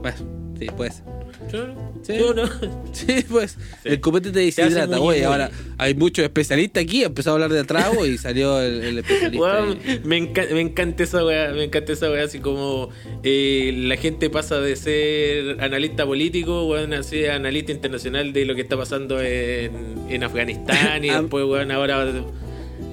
[0.01, 0.17] Bueno,
[0.59, 1.03] sí, puede ser.
[1.49, 1.93] ¿Sí o no?
[2.03, 2.13] Sí.
[2.17, 2.43] ¿Sí o no?
[2.93, 3.51] Sí, pues
[3.83, 3.89] Sí.
[3.89, 4.97] el copete te deshidrata.
[4.97, 7.03] muy- ahora hay muchos especialistas aquí.
[7.03, 9.65] Empezó a hablar de trago y salió el, el especialista.
[10.03, 12.89] Me, enca- me encanta esa weá, me encanta esa weá, así como
[13.23, 18.55] eh, la gente pasa de ser analista político, weón, a ser analista internacional de lo
[18.55, 19.71] que está pasando en,
[20.09, 22.05] en Afganistán y después, weón, ahora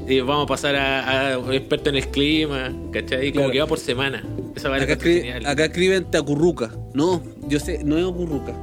[0.09, 3.31] eh, vamos a pasar a, a experto en el clima, ¿cachai?
[3.33, 3.53] Como Claro.
[3.53, 4.25] que va por semana.
[4.57, 5.47] Esa Acá, encuentro escri- genial.
[5.47, 6.75] acá escriben Tacurruca.
[6.95, 8.55] No, yo sé, no es Ocurruca.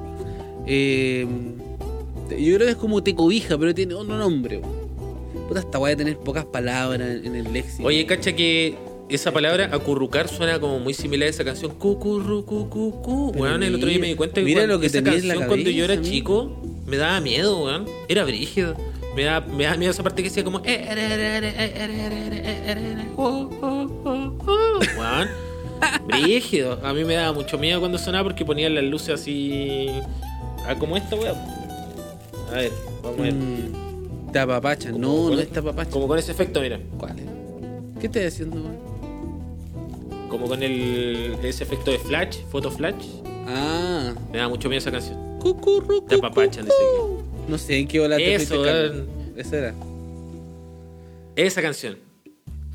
[0.67, 1.25] Eh,
[2.29, 4.61] yo creo que es como te cobija, pero tiene otro nombre.
[5.47, 7.87] Puta, esta weá de tener pocas palabras en, el léxico.
[7.87, 8.75] Oye, cacha que
[9.09, 13.31] esa palabra acurrucar suena como muy similar a esa canción cucurru cucucu.
[13.33, 15.11] Pero Weón, el otro día me di cuenta que mira cuando- lo que esa la
[15.11, 17.85] canción cuando yo era chico me daba miedo, weón.
[18.07, 18.75] Era brígido.
[19.15, 20.61] Me daba, me daba miedo esa parte que decía como.
[24.97, 25.27] Weón.
[26.07, 26.79] Brígido.
[26.83, 29.89] A mí me daba mucho miedo cuando sonaba porque ponían las luces así.
[30.67, 31.35] Ah, como esta, weón.
[32.51, 32.71] A ver,
[33.03, 33.33] vamos a ver.
[33.33, 34.91] Mm, tapapacha.
[34.91, 35.89] No, con- no es tapapacha.
[35.91, 36.79] Como con ese efecto, mira.
[36.97, 37.25] ¿Cuál es?
[37.99, 38.77] ¿Qué estás haciendo, weón?
[40.29, 43.05] Como con el, ese efecto de flash, foto flash.
[43.47, 44.13] Ah.
[44.31, 45.17] Me da mucho miedo esa canción.
[45.39, 46.77] Cucurru, Te apapachan, dice
[47.47, 48.63] No sé en qué te Eso.
[49.35, 49.73] Esa era.
[51.35, 51.97] Esa canción.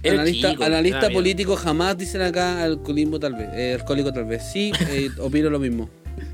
[0.03, 3.49] Era analista chico, político jamás dicen acá alcoholismo tal vez.
[3.55, 4.43] Eh, alcohólico tal vez.
[4.53, 5.89] Sí, eh, opino lo mismo.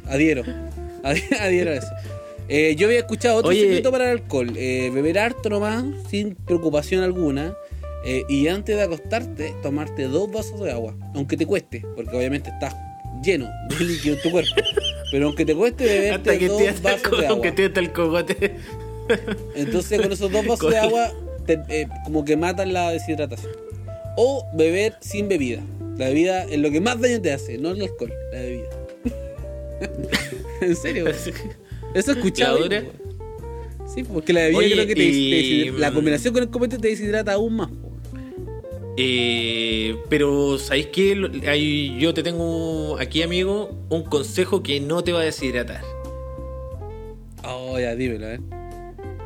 [0.06, 0.42] Adhiero.
[1.02, 1.88] Adhiero a eso.
[2.48, 4.52] Eh, yo había escuchado otro secreto para el alcohol.
[4.56, 7.54] eh, beber harto nomás, sin preocupación alguna.
[8.04, 10.94] eh, y antes de acostarte, tomarte dos vasos de agua.
[11.14, 12.74] Aunque te cueste, porque obviamente estás
[13.24, 14.50] lleno de líquido en tu cuerpo.
[15.12, 17.42] Pero aunque te cueste beberte Hasta que dos el vasos de co- agua.
[17.42, 18.56] que te hasta el cogote.
[19.54, 21.12] Entonces con esos dos vasos de agua,
[21.46, 23.52] te- eh, como que matan la deshidratación.
[24.16, 25.60] O beber sin bebida.
[25.98, 28.68] La bebida es lo que más daño te hace, no el alcohol, la bebida.
[30.62, 31.14] en serio, güey.
[31.94, 32.58] Eso escuchado.
[33.94, 36.78] Sí, porque la bebida Oye, creo que te, y- te La combinación con el copete
[36.78, 37.68] te deshidrata aún más.
[38.96, 41.30] Eh, pero, ¿sabéis qué?
[41.46, 45.82] Hay- Yo te tengo aquí, amigo, un consejo que no te va a deshidratar.
[47.44, 48.40] Oh, ya, dímelo, ¿eh?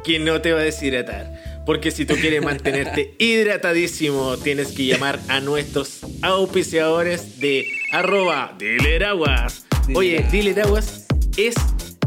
[0.04, 1.64] Que no te va a deshidratar.
[1.66, 9.66] Porque si tú quieres mantenerte hidratadísimo, tienes que llamar a nuestros auspiciadores de arroba Dileraguas.
[9.94, 11.06] Oye, Dileraguas
[11.36, 11.56] es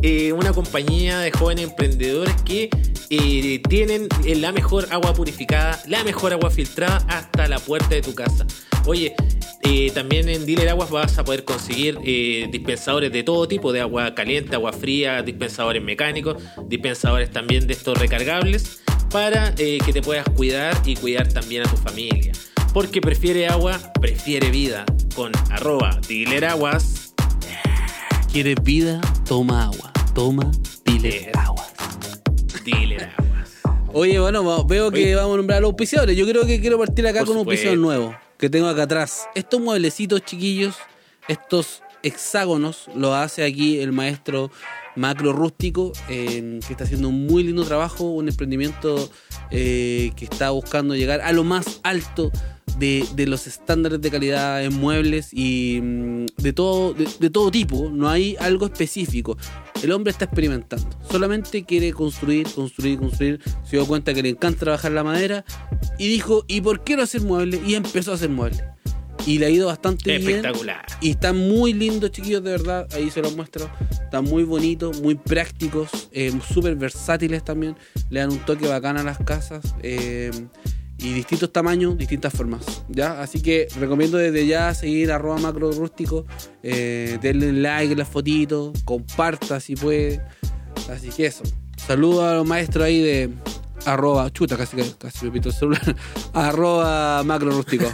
[0.01, 2.69] eh, una compañía de jóvenes emprendedores que
[3.09, 8.01] eh, tienen eh, la mejor agua purificada, la mejor agua filtrada hasta la puerta de
[8.01, 8.45] tu casa.
[8.85, 9.15] Oye,
[9.63, 13.81] eh, también en Dealer Aguas vas a poder conseguir eh, dispensadores de todo tipo, de
[13.81, 18.81] agua caliente, agua fría, dispensadores mecánicos, dispensadores también de estos recargables,
[19.11, 22.31] para eh, que te puedas cuidar y cuidar también a tu familia.
[22.73, 24.85] Porque prefiere agua, prefiere vida.
[25.15, 27.13] Con arroba Dealer Aguas.
[28.31, 29.01] ¿Quieres vida?
[29.27, 29.91] Toma agua.
[30.13, 30.49] Toma,
[30.85, 31.68] dile agua.
[32.63, 33.59] Dealer Aguas.
[33.93, 35.15] Oye, bueno, veo que Oye.
[35.15, 36.15] vamos a nombrar a los auspiciadores.
[36.15, 37.69] Yo creo que quiero partir acá Por con un supuesto.
[37.69, 39.27] auspiciador nuevo que tengo acá atrás.
[39.35, 40.75] Estos mueblecitos chiquillos,
[41.27, 44.51] estos hexágonos, los hace aquí el maestro
[44.95, 49.09] Macro Rústico, eh, que está haciendo un muy lindo trabajo, un emprendimiento
[49.51, 52.31] eh, que está buscando llegar a lo más alto
[52.77, 57.49] de, de los estándares de calidad en muebles y mm, de todo, de, de todo
[57.51, 57.89] tipo.
[57.91, 59.37] No hay algo específico.
[59.81, 60.89] El hombre está experimentando.
[61.09, 63.39] Solamente quiere construir, construir, construir.
[63.63, 65.45] Se dio cuenta que le encanta trabajar la madera
[65.97, 67.61] y dijo, ¿y por qué no hacer muebles?
[67.65, 68.61] Y empezó a hacer muebles.
[69.25, 70.37] Y le ha ido bastante bien.
[70.37, 70.85] Espectacular.
[71.01, 72.87] Y están muy lindos, chiquillos, de verdad.
[72.93, 73.69] Ahí se los muestro.
[73.91, 77.75] Están muy bonitos, muy prácticos, eh, súper versátiles también.
[78.09, 79.75] Le dan un toque bacán a las casas.
[79.83, 80.31] eh,
[81.01, 82.83] y distintos tamaños, distintas formas.
[82.89, 83.21] ¿ya?
[83.21, 86.25] Así que recomiendo desde ya seguir arroba macro rústico.
[86.61, 88.71] Eh, denle like las fotitos.
[88.83, 90.21] Comparta si puede.
[90.91, 91.43] Así que eso.
[91.77, 93.29] Saludos a los maestros ahí de
[93.85, 94.29] arroba.
[94.31, 95.95] Chuta, casi, casi me pito el celular.
[96.33, 97.85] arroba macro rústico.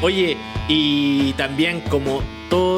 [0.00, 0.36] Oye,
[0.68, 2.77] y también como todo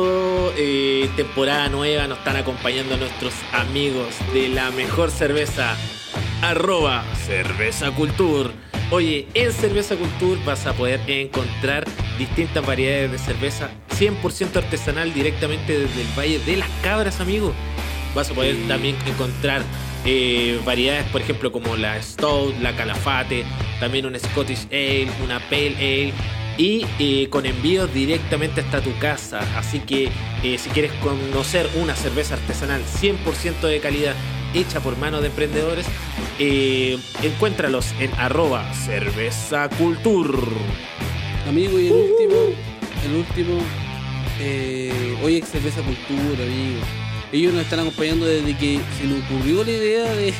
[0.57, 5.77] eh, temporada nueva nos están acompañando nuestros amigos de la mejor cerveza,
[6.43, 8.53] arroba cerveza cultur.
[8.91, 11.85] Oye, en Cerveza Cultur vas a poder encontrar
[12.19, 17.55] distintas variedades de cerveza 100% artesanal directamente desde el Valle de las Cabras, amigo.
[18.17, 19.63] Vas a poder también encontrar
[20.05, 23.45] eh, variedades, por ejemplo, como la Stout, la Calafate,
[23.79, 26.13] también un Scottish Ale, una Pale Ale
[26.61, 29.41] y eh, con envíos directamente hasta tu casa.
[29.59, 30.11] Así que
[30.43, 34.15] eh, si quieres conocer una cerveza artesanal 100% de calidad
[34.53, 35.87] hecha por manos de emprendedores,
[36.39, 40.39] eh, encuéntralos en arroba cervezacultur.
[41.49, 42.37] Amigo, y el último,
[43.07, 43.59] el último,
[44.39, 46.81] eh, hoy es Cerveza Cultura, amigo.
[47.33, 50.35] Ellos nos están acompañando desde que se nos ocurrió la idea de,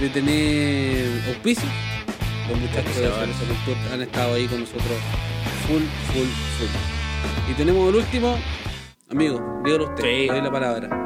[0.00, 1.68] de tener auspicio.
[2.48, 3.36] Los muchachos de Auspiciadores.
[3.36, 4.98] Cerveza Cultura han estado ahí con nosotros
[5.66, 7.50] full, full, full.
[7.50, 8.36] Y tenemos el último,
[9.10, 10.26] amigo, dígalo usted, Sí.
[10.26, 11.00] le doy la palabra.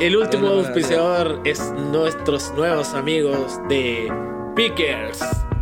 [0.00, 4.12] El último auspiciador es nuestros nuevos amigos de
[4.54, 5.20] Pickers.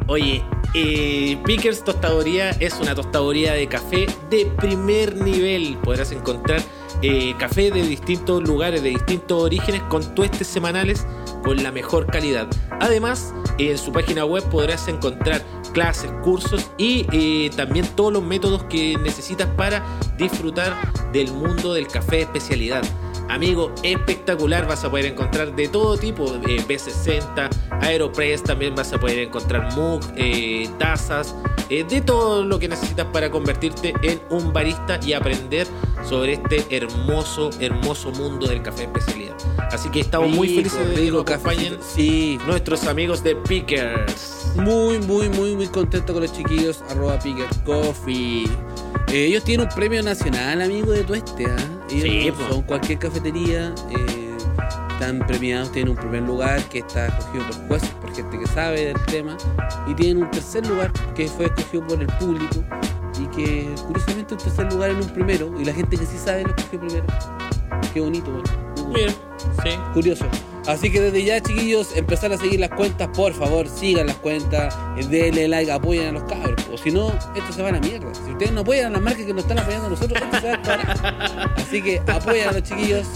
[0.08, 0.42] Oye,
[0.74, 5.78] eh, Pickers Tostadoría es una tostadoría de café de primer nivel.
[5.84, 6.60] Podrás encontrar
[7.00, 11.06] eh, café de distintos lugares, de distintos orígenes, con tuestes semanales
[11.44, 12.48] con la mejor calidad.
[12.80, 15.42] Además, en su página web podrás encontrar
[15.72, 19.84] clases, cursos y eh, también todos los métodos que necesitas para
[20.16, 20.74] disfrutar
[21.12, 22.82] del mundo del café especialidad.
[23.28, 27.48] Amigo, espectacular, vas a poder encontrar de todo tipo, eh, B60,
[27.80, 31.34] Aeropress, también vas a poder encontrar mug, eh, tazas,
[31.70, 35.66] eh, de todo lo que necesitas para convertirte en un barista y aprender
[36.08, 39.34] sobre este hermoso, hermoso mundo del café de especialidad.
[39.70, 41.78] Así que estamos muy felices de que nos acompañen.
[41.94, 44.52] Sí, nuestros amigos de Pickers.
[44.56, 46.82] Muy, muy, muy, muy contento con los chiquillos.
[46.90, 48.44] Arroba Picker Coffee.
[49.08, 51.46] Eh, ellos tienen un premio nacional, amigo de Tueste.
[51.46, 51.56] ¿ah?
[51.90, 52.52] Ellos Sí, no po.
[52.54, 53.74] son cualquier cafetería.
[53.90, 54.23] eh,
[54.94, 58.86] están premiados, tienen un primer lugar que está escogido por jueces, por gente que sabe
[58.86, 59.36] del tema.
[59.86, 62.64] Y tienen un tercer lugar que fue escogido por el público
[63.20, 66.42] y que curiosamente un tercer lugar en un primero y la gente que sí sabe
[66.44, 67.06] lo escogió primero.
[67.92, 68.92] Qué bonito, weón.
[68.92, 69.12] Mira,
[69.62, 69.70] sí.
[69.92, 70.26] Curioso.
[70.66, 74.74] Así que desde ya, chiquillos, empezar a seguir las cuentas, por favor, sigan las cuentas,
[75.10, 76.66] denle like, apoyen a los cabros.
[76.72, 78.14] O si no, esto se va a la mierda.
[78.14, 80.46] Si ustedes no apoyan a las marcas que nos están apoyando a nosotros, esto se
[80.46, 81.54] va a acabar.
[81.56, 83.06] Así que apoyen a los chiquillos.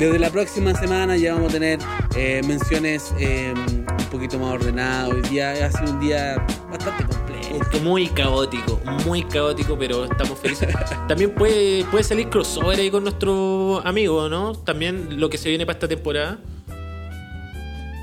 [0.00, 1.78] Desde la próxima semana ya vamos a tener
[2.16, 5.12] eh, menciones eh, un poquito más ordenadas.
[5.12, 7.80] Hoy día ha sido un día bastante complejo.
[7.82, 10.74] Muy caótico, muy caótico, pero estamos felices.
[11.06, 14.54] También puede, puede salir crossover ahí con nuestro amigo, ¿no?
[14.54, 16.38] También lo que se viene para esta temporada.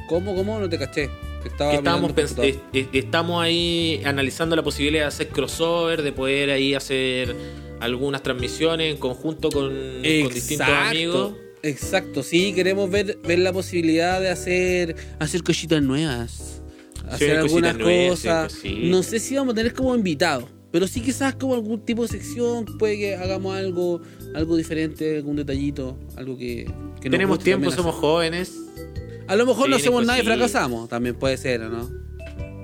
[0.08, 0.60] ¿Cómo, cómo?
[0.60, 1.10] No te caché.
[1.42, 2.12] Que estaba Que estábamos
[2.44, 7.36] eh, estamos ahí analizando la posibilidad de hacer crossover, de poder ahí hacer
[7.80, 11.47] algunas transmisiones en conjunto con, con distintos amigos.
[11.68, 16.62] Exacto, sí, queremos ver, ver la posibilidad de hacer, hacer cositas nuevas.
[17.10, 18.54] Hacer algunas nuevas, sí, cosas.
[18.54, 18.90] cositas.
[18.90, 22.10] no sé si vamos a tener como invitados, pero sí quizás como algún tipo de
[22.10, 24.02] sección, puede que hagamos algo,
[24.36, 26.70] algo diferente, algún detallito, algo que,
[27.02, 28.54] que Tenemos tiempo, somos jóvenes.
[29.28, 31.90] A lo mejor no hacemos nada y fracasamos, también puede ser, ¿o ¿no?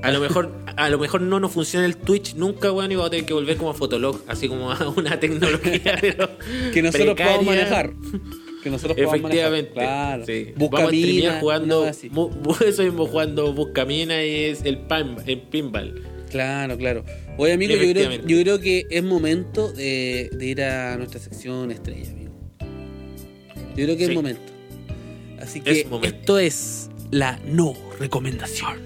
[0.01, 3.07] A lo mejor, a lo mejor no nos funciona el Twitch nunca, weón, y vamos
[3.07, 6.29] a tener que volver como a Fotolog, así como a una tecnología, pero
[6.73, 7.37] Que nosotros precaria.
[7.37, 7.93] podamos manejar.
[8.63, 9.71] Que nosotros Efectivamente.
[9.73, 10.25] Claro.
[10.25, 10.53] Sí.
[10.55, 11.87] Busca Vamos a streamear mina, jugando.
[12.65, 16.01] Eso mismo jugando Buscamina y es el, pin, el pinball.
[16.29, 17.03] Claro, claro.
[17.37, 21.69] Oye, amigo, yo creo, yo creo que es momento de, de ir a nuestra sección
[21.71, 22.31] estrella, amigo.
[23.75, 24.11] Yo creo que Sí.
[24.11, 24.41] es momento.
[25.39, 26.15] Así que Es momento.
[26.17, 28.79] esto es la no recomendación.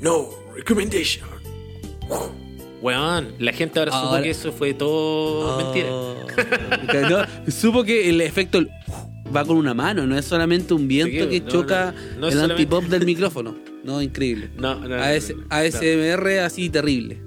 [0.00, 1.28] No recommendation.
[2.82, 5.88] Weón, la gente ahora, supo que eso fue todo mentira.
[5.92, 6.16] Oh.
[7.10, 8.64] No, supo que el efecto
[9.34, 12.32] va con una mano, no es solamente un viento Sí, que no, choca no, el
[12.32, 13.54] solamente- antipop del micrófono.
[13.84, 14.50] No, increíble.
[14.56, 15.32] No, no, no, AS.
[15.50, 17.18] ASMR así terrible.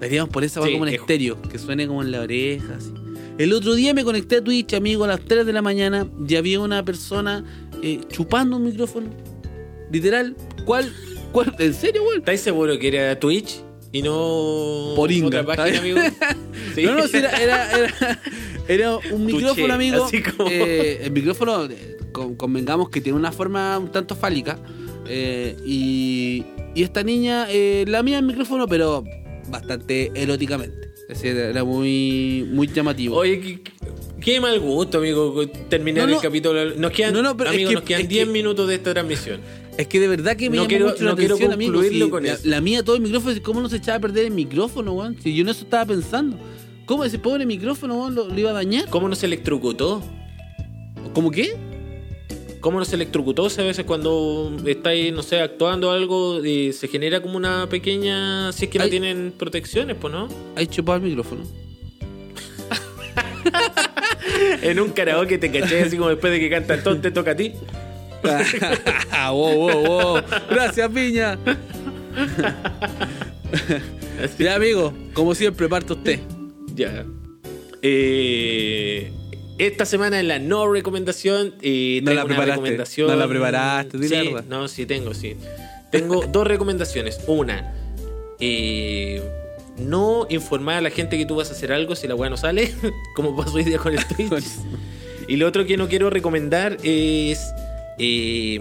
[0.00, 2.74] Deberíamos por esa Sí, como en es- estéreo, que suene como en la oreja.
[2.76, 2.92] Así.
[3.38, 6.34] El otro día me conecté a Twitch, amigo, a las 3 de la mañana y
[6.36, 7.44] había una persona
[7.82, 9.08] eh, chupando un micrófono.
[9.90, 10.36] Literal,
[10.66, 10.92] ¿cuál?
[11.32, 11.54] ¿Cuál?
[11.58, 12.18] ¿En serio, güey?
[12.18, 13.60] ¿Estáis seguro que era Twitch
[13.92, 15.98] y no Poringa, otra página, ¿está amigo?
[16.74, 16.82] Sí.
[16.84, 18.20] No, no, sí, era, era, era,
[18.68, 20.04] era un micrófono, amigo.
[20.04, 24.58] así como- eh, el micrófono, eh, con- convengamos que tiene una forma un tanto fálica.
[25.08, 29.02] eh, y, y esta niña eh, la mía el micrófono, pero
[29.48, 30.88] bastante eróticamente.
[31.08, 33.16] Es decir, era muy, muy llamativo.
[33.16, 33.58] Oye, qué,
[34.20, 36.74] qué mal gusto, amigo, terminar No, el capítulo.
[36.76, 39.40] Nos quedan, No, es amigo, que- nos quedan es 10 que- minutos de esta transmisión.
[39.78, 41.82] Es que de verdad que me No llamó quiero- mucho la no quiero atención, amigo.
[41.82, 42.42] si con la, eso.
[42.48, 45.16] la mía, todo el micrófono, ¿cómo no se echaba a perder el micrófono, weón?
[45.22, 46.36] Si yo en eso estaba pensando.
[46.84, 48.90] ¿Cómo ese pobre micrófono, weón, lo, lo iba a dañar?
[48.90, 50.02] ¿Cómo nos electrocutó?
[51.14, 51.54] ¿Cómo qué?
[52.60, 53.44] ¿Cómo nos electrocutó?
[53.44, 57.68] O sea, a veces cuando estáis, no sé, actuando algo, y se genera como una
[57.68, 58.50] pequeña.
[58.52, 60.26] Si es que no tienen protecciones, pues, ¿no?
[60.56, 61.42] Hay chupado el micrófono.
[64.62, 67.30] En un karaoke te caché así como después de que canta el ton, te toca
[67.32, 67.52] a ti.
[68.22, 70.22] Wow, wow, wow.
[70.50, 71.38] Gracias, piña.
[74.38, 76.20] ya, amigo, como siempre, parto usted.
[76.74, 77.04] Ya.
[77.82, 79.12] Eh,
[79.58, 81.54] esta semana en la no recomendación.
[81.62, 83.08] Eh, No la una preparaste, recomendación.
[83.08, 84.44] no la preparaste, di la Sí, verdad.
[84.48, 85.36] no, sí, tengo, sí.
[85.90, 87.20] Tengo dos recomendaciones.
[87.26, 87.72] Una,
[88.40, 89.22] eh,
[89.78, 92.36] no informar a la gente que tú vas a hacer algo si la weá no
[92.36, 92.72] sale,
[93.16, 94.44] como pasó hoy día con el Twitch.
[95.28, 97.40] y lo otro que no quiero recomendar es
[97.98, 98.58] eh,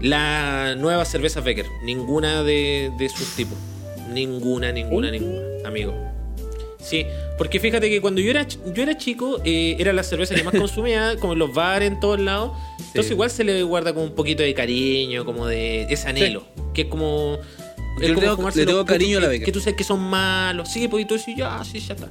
[0.00, 1.66] la nueva cerveza Becker.
[1.82, 3.56] Ninguna de, de sus tipos.
[4.12, 5.94] Ninguna, ninguna, ninguna, amigo.
[6.80, 7.04] Sí,
[7.36, 10.54] porque fíjate que cuando yo era, yo era chico, eh, era la cerveza que más
[10.58, 12.52] consumía, como en los bares, en todos lados.
[12.78, 13.12] Entonces Sí.
[13.12, 16.88] igual se le guarda como un poquito de cariño, como de ese anhelo, que es
[16.88, 17.38] como...
[17.98, 19.44] Yo es le como tengo- fumarse le tengo cariño a la Becker.
[19.46, 20.68] Que tú sabes que son malos.
[20.72, 22.08] Sí, y tú decís, ya, sí, ya está.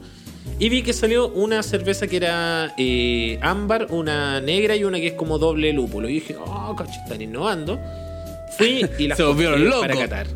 [0.59, 5.07] Y vi que salió una cerveza que era eh, ámbar, una negra y una que
[5.07, 6.09] es como doble lúpulo.
[6.09, 7.79] Y dije, oh, cacho, están innovando.
[8.57, 9.81] Fui y las Se volvieron locos.
[9.81, 10.27] para catar.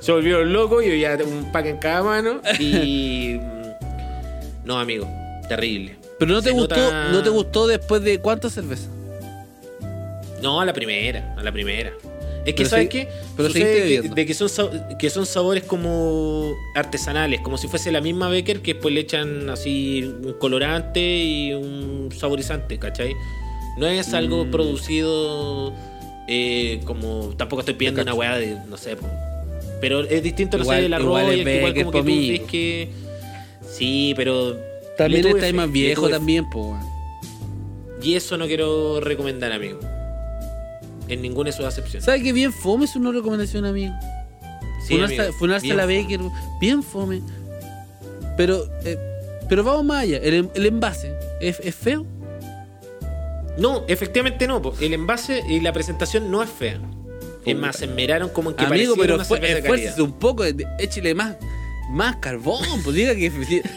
[0.00, 3.38] Se volvieron locos, yo ya un pack en cada mano y...
[4.64, 5.06] no, amigo,
[5.48, 5.96] terrible.
[6.18, 8.88] Pero no te Se gustó, nota- no te gustó después de cuántas cervezas.
[10.40, 11.92] No, a la primera, a la primera.
[12.44, 13.08] Es que, ¿sabes qué?
[13.36, 14.48] pero Sucede que, de que son,
[14.98, 19.48] que son sabores como artesanales, como si fuese la misma Becker que después le echan
[19.48, 23.14] así un colorante y un saborizante, ¿cachai?
[23.78, 24.50] No es algo Mm.
[24.50, 25.72] producido
[26.28, 27.32] eh, como...
[27.36, 29.06] Tampoco estoy pidiendo una weá de, no sé, po.
[29.80, 32.42] pero es distinto, no Igual- sé, el arroz igual y el igual como que tú
[32.42, 32.50] po.
[32.50, 32.88] que...
[33.68, 34.56] Sí, pero...
[34.98, 36.80] También estáis más viejo también, weón.
[38.02, 39.78] Y eso no quiero recomendar, amigo.
[41.08, 42.04] En ninguna de sus acepciones.
[42.04, 43.92] ¿Sabes qué bien fome es una recomendación, amigo?
[44.86, 46.20] Sí, funarse, amigo, funarse bien a la Baker,
[46.60, 47.20] bien fome.
[48.36, 48.98] Pero, eh,
[49.48, 50.18] pero vamos más allá.
[50.18, 52.06] El, el envase ¿es, es feo.
[53.58, 54.62] No, efectivamente no.
[54.62, 54.74] po.
[54.80, 56.80] El envase y la presentación no es fea.
[57.44, 61.36] Es más, se esmeraron como en que Amigo, pero esfuércese un poco, eh, échele más,
[61.92, 62.64] más carbón.
[62.82, 63.30] Pues diga que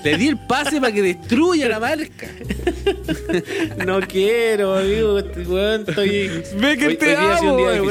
[0.04, 2.28] le di el pase para que destruya la marca.
[3.86, 5.16] No quiero, amigo.
[5.48, 6.30] weón, estoy...
[6.60, 7.82] Ve que Hoy- te hoy día amo, día.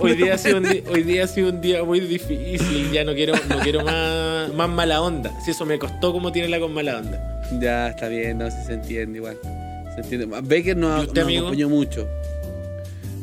[0.00, 2.90] Hoy día, ha sido un día, hoy día ha sido un día muy difícil.
[2.92, 5.30] Ya no quiero, no quiero más, más mala onda.
[5.44, 7.42] Si eso me costó como tiene con mala onda.
[7.60, 9.36] Ya, está bien, no sé si se entiende igual.
[9.94, 10.26] Se entiende.
[10.26, 12.08] Baker nos, ¿Y usted, nos acompañó mucho.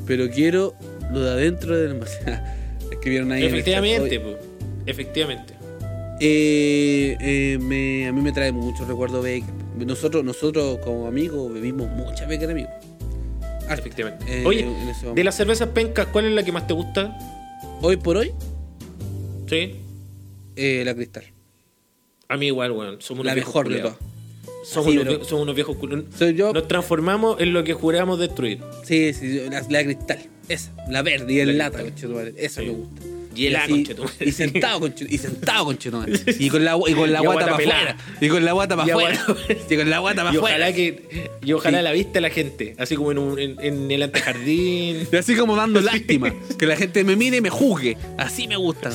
[0.05, 0.75] Pero quiero
[1.11, 2.19] lo de adentro del envase.
[2.91, 3.45] Escribieron ahí.
[3.45, 3.67] en el chat.
[3.83, 4.37] Efectivamente, po.
[4.85, 5.53] efectivamente.
[6.23, 9.43] Eh, eh, me- a mí me trae mucho recuerdo Baker.
[9.75, 12.69] Nosotros, nosotros como amigos bebimos mucha Baker, amigo.
[13.67, 13.73] Harta.
[13.73, 14.25] Efectivamente.
[14.41, 17.17] Eh, Oye, en de las cervezas pencas, ¿cuál es la que más te gusta?
[17.81, 18.31] Hoy por hoy,
[19.47, 19.77] Sí.
[20.55, 21.23] eh, la cristal.
[22.27, 23.01] A mí igual, weón.
[23.01, 23.97] Somos unos La mejor de culiados.
[23.97, 24.11] todas.
[24.67, 25.75] Somos, Sí, unos, pero- somos unos viejos
[26.35, 26.53] yo.
[26.53, 28.59] Nos transformamos en lo que juramos destruir.
[28.83, 30.19] Sí, sí, la, la cristal.
[30.47, 31.81] Esa, la verde y el La lata.
[32.37, 32.67] Esa Sí.
[32.67, 33.01] me gusta.
[33.35, 33.87] Y el así-.
[34.19, 36.13] Y sentado, conche- y sentado, conchetumare.
[36.39, 37.97] Y con la, y con la Y guata para afuera.
[38.19, 39.25] Y con la guata para afuera.
[39.69, 40.55] Y con la guata para Y afuera.
[40.57, 41.83] ojalá que y ojalá Sí.
[41.83, 45.55] la vista la gente, así como en, un- en, en el antejardín, Y así como
[45.55, 46.33] dando lástima.
[46.59, 47.97] Que la gente me mire y me juzgue.
[48.17, 48.89] Así me gusta.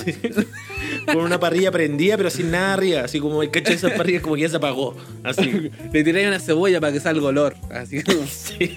[1.07, 4.21] con una parrilla prendida pero sin nada arriba, así como el cacho de esa parrilla
[4.21, 5.71] como que ya se apagó, así.
[5.93, 7.57] Le tiré una cebolla para que salga olor.
[7.71, 8.27] Así como.
[8.27, 8.75] Sí.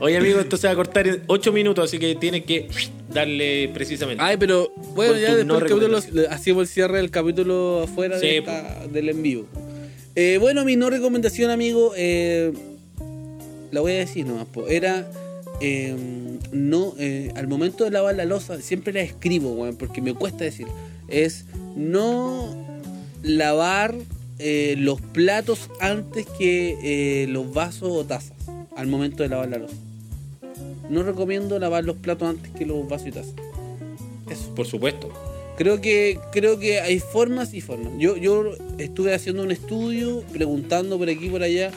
[0.00, 2.68] Oye amigo, esto se va a cortar en 8 minutos, así que tienes que
[3.12, 4.22] darle precisamente.
[4.22, 5.98] Ay, pero bueno, ya después del capítulo,
[6.30, 9.46] hacíamos el cierre del capítulo afuera Sí, de esta- del en vivo.
[10.14, 12.52] Eh, bueno, mi no recomendación, amigo, eh,
[13.70, 15.08] la voy a decir nomás, po, era
[15.60, 15.94] eh,
[16.52, 20.66] no, eh, al momento de lavar la losa, siempre la escribo, porque me cuesta decir,
[21.08, 21.44] es
[21.76, 22.56] no
[23.22, 23.94] lavar
[24.38, 28.32] eh, los platos antes que los vasos o tazas,
[28.78, 29.74] al momento de lavar la losa.
[30.88, 33.34] No recomiendo lavar los platos antes que los vasos y tazas.
[34.30, 34.54] Eso.
[34.54, 35.10] Por supuesto.
[35.56, 37.92] Creo que, creo que hay formas y formas.
[37.98, 41.72] Yo, yo estuve haciendo un estudio, preguntando por aquí y por allá,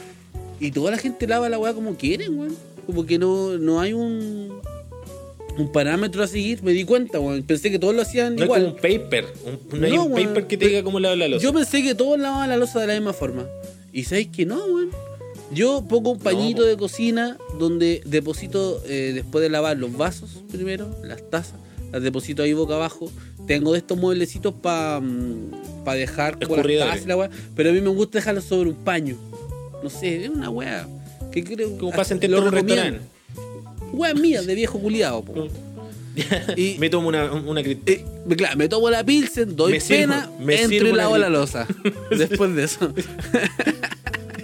[0.59, 2.55] y toda la gente lava la weá como quieren, weón.
[2.85, 4.59] Como que no, no hay un,
[5.57, 7.41] un parámetro a seguir, me di cuenta, weón.
[7.41, 8.61] Pensé que todos lo hacían No hay igual.
[8.63, 9.25] como un paper,
[9.73, 11.43] un- no hay No, un paper que te diga cómo lavar la losa.
[11.43, 13.47] Yo pensé que todos lavaban la losa de la misma forma.
[13.91, 14.89] Y sabéis que no, weón.
[15.53, 20.95] Yo pongo un pañito de cocina donde deposito, eh, después de lavar los vasos primero,
[21.03, 21.55] las tazas,
[21.91, 23.11] las deposito ahí boca abajo.
[23.47, 25.01] Tengo de estos mueblecitos para
[25.97, 28.75] dejar como las tazas y la weá, pero a mí me gusta dejarlo sobre un
[28.77, 29.17] paño.
[29.83, 30.87] No sé, es una weá.
[31.31, 32.99] Que creo como sentirte lo en un restaurante.
[33.93, 35.47] Weá mía, de viejo culiado, po.
[36.55, 38.05] Y- Me tomo una, una Eh,
[38.37, 41.67] claro, me tomo la pilsen, doy Me sirvo- pena, me entro y lavo la losa.
[42.11, 42.93] Después de eso.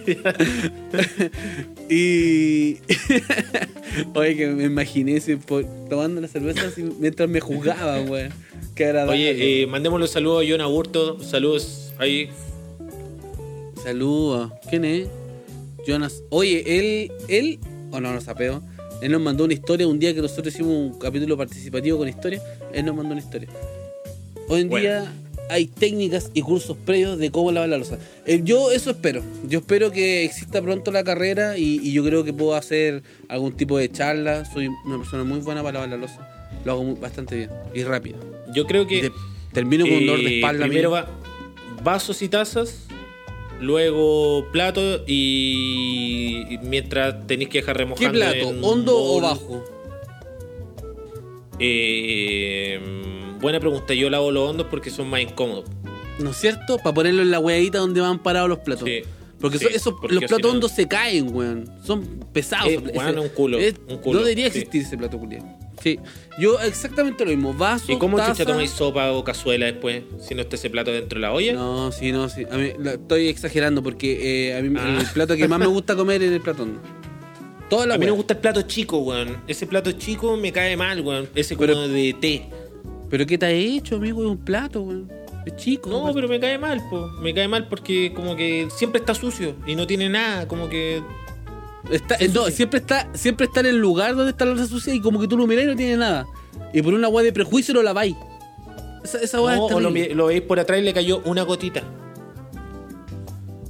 [1.90, 2.78] y.
[4.16, 8.32] Oye, que me imaginé ese po- tomando la cerveza así mientras me jugaba, weón.
[8.76, 9.14] Qué agradable.
[9.16, 11.20] Oye, eh, mandémosle un saludo a John Aburto.
[11.24, 12.30] Saludos ahí.
[13.84, 14.52] Saludos.
[14.70, 15.08] ¿Quién es?
[15.88, 16.24] Jonas.
[16.30, 17.12] Oye, él.
[17.28, 17.60] Él.
[17.92, 18.62] O no, nos sapeo.
[19.02, 22.42] Él nos mandó una historia un día que nosotros hicimos un capítulo participativo con historia.
[22.74, 23.48] Él nos mandó una historia.
[24.50, 24.82] Hoy en Bueno.
[24.82, 25.12] día
[25.50, 27.98] hay técnicas y cursos previos de cómo lavar la losa.
[28.26, 29.22] Eh, yo eso espero.
[29.48, 33.54] Yo espero que exista pronto la carrera y, y yo creo que puedo hacer algún
[33.56, 34.46] tipo de charla.
[34.46, 36.28] Soy una persona muy buena para lavar la losa.
[36.66, 38.18] Lo hago muy- bastante bien y rápido.
[38.54, 39.12] Yo creo que te-
[39.54, 40.66] termino con un dolor de eh, espalda.
[40.66, 41.08] primero va
[41.84, 42.84] vasos y tazas.
[43.60, 48.12] Luego plato y y mientras tenéis que dejar ¿Qué remojando.
[48.14, 48.38] plato?
[48.52, 49.64] en un ¿Hondo o bajo?
[51.60, 52.80] Eh,
[53.48, 53.94] buena pregunta.
[53.94, 55.66] Yo lavo los hondos porque son más incómodos.
[56.20, 56.78] ¿No es cierto?
[56.78, 58.88] Para ponerlo en la hueadita donde van parados los platos.
[58.88, 59.02] Sí.
[59.40, 61.70] Porque Sí, esos- porque los platos hondos se caen, weón.
[61.86, 62.68] Son pesados.
[62.70, 64.58] Eh, un culo, es- un culo, No debería sí.
[64.60, 65.46] existir ese plato culiado.
[65.84, 66.00] Sí.
[66.40, 67.54] Yo exactamente lo mismo.
[67.54, 68.32] Vaso, ¿Y cómo taza...
[68.32, 70.02] chucha tomáis sopa o cazuela después?
[70.20, 71.54] Si no está ese plato dentro de la olla.
[71.54, 72.46] No, sí, no, sí.
[72.50, 74.98] A mí, la- estoy exagerando porque eh, a mí Ah.
[75.02, 76.82] el plato que más me gusta comer es el plato hondo.
[77.70, 79.38] Toda la a mí me gusta el plato chico, weón.
[79.48, 81.30] Ese plato chico me cae mal, weón.
[81.36, 82.46] Ese como Pero- de té.
[83.10, 84.22] ¿Pero qué te ha hecho, amigo?
[84.24, 85.12] Es un plato, weón.
[85.46, 85.90] Es chico.
[85.90, 86.16] No, weón.
[86.16, 87.08] pero me cae mal, po.
[87.22, 91.02] Me cae mal porque como que siempre está sucio y no tiene nada, como que...
[91.92, 92.58] Está, Sí, eh, no, sí, sí.
[92.58, 95.28] siempre está, siempre está en el lugar donde está la losa sucia y como que
[95.28, 96.26] tú lo mirás y no tiene nada.
[96.74, 98.16] Y por una weá de prejuicio lo laváis.
[99.04, 101.82] Esa, esa weá No, o lo, veis por atrás y le cayó una gotita.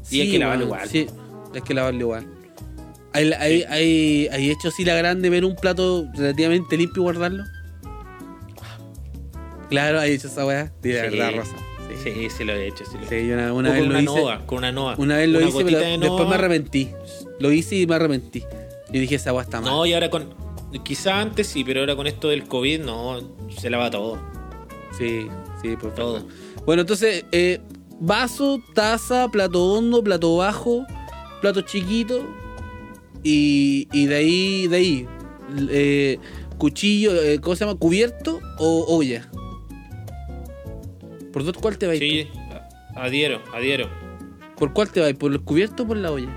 [0.10, 0.90] Y hay que lavarlo igual.
[0.90, 1.08] Sí,
[1.54, 2.28] hay que lavarlo igual.
[3.14, 7.44] ¿Hay, hay, hay, hay hecho así la grande ver un plato relativamente limpio y guardarlo?
[9.70, 10.72] Claro, hay hecho esa weá.
[10.82, 11.18] Sí, de Sí.
[11.18, 11.56] verdad, Rosa.
[12.04, 12.12] Sí.
[12.14, 12.84] Sí, sí lo he hecho.
[12.86, 13.56] Sí, lo he una, hecho.
[13.56, 14.06] una O vez con lo una hice.
[14.20, 14.96] nova, con una nova.
[14.98, 16.90] Una vez lo hice, pero de después me arrepentí.
[17.40, 18.44] Lo hice y me arrepentí.
[18.92, 19.72] Y dije, esa weá está mal.
[19.72, 20.34] No, y ahora con.
[20.84, 23.20] Quizá antes sí, pero ahora con esto del COVID, no,
[23.58, 24.20] se lava todo.
[24.98, 25.28] Sí,
[25.62, 26.26] sí, por Todo.
[26.66, 27.60] Bueno, entonces, eh,
[28.02, 30.86] vaso, taza, plato hondo, plato bajo,
[31.42, 32.28] plato chiquito.
[33.24, 35.08] Y, y de ahí, de ahí,
[35.70, 36.20] eh,
[36.58, 37.80] cuchillo, eh, ¿cómo se llama?
[37.80, 39.30] ¿Cubierto o olla?
[41.38, 42.00] ¿Por dos cuál te vais?
[42.00, 42.28] Sí,
[42.96, 43.88] adhiero, adhiero.
[44.58, 45.16] ¿Por cuál te vais?
[45.16, 46.30] ¿Por el cubierto o por la olla?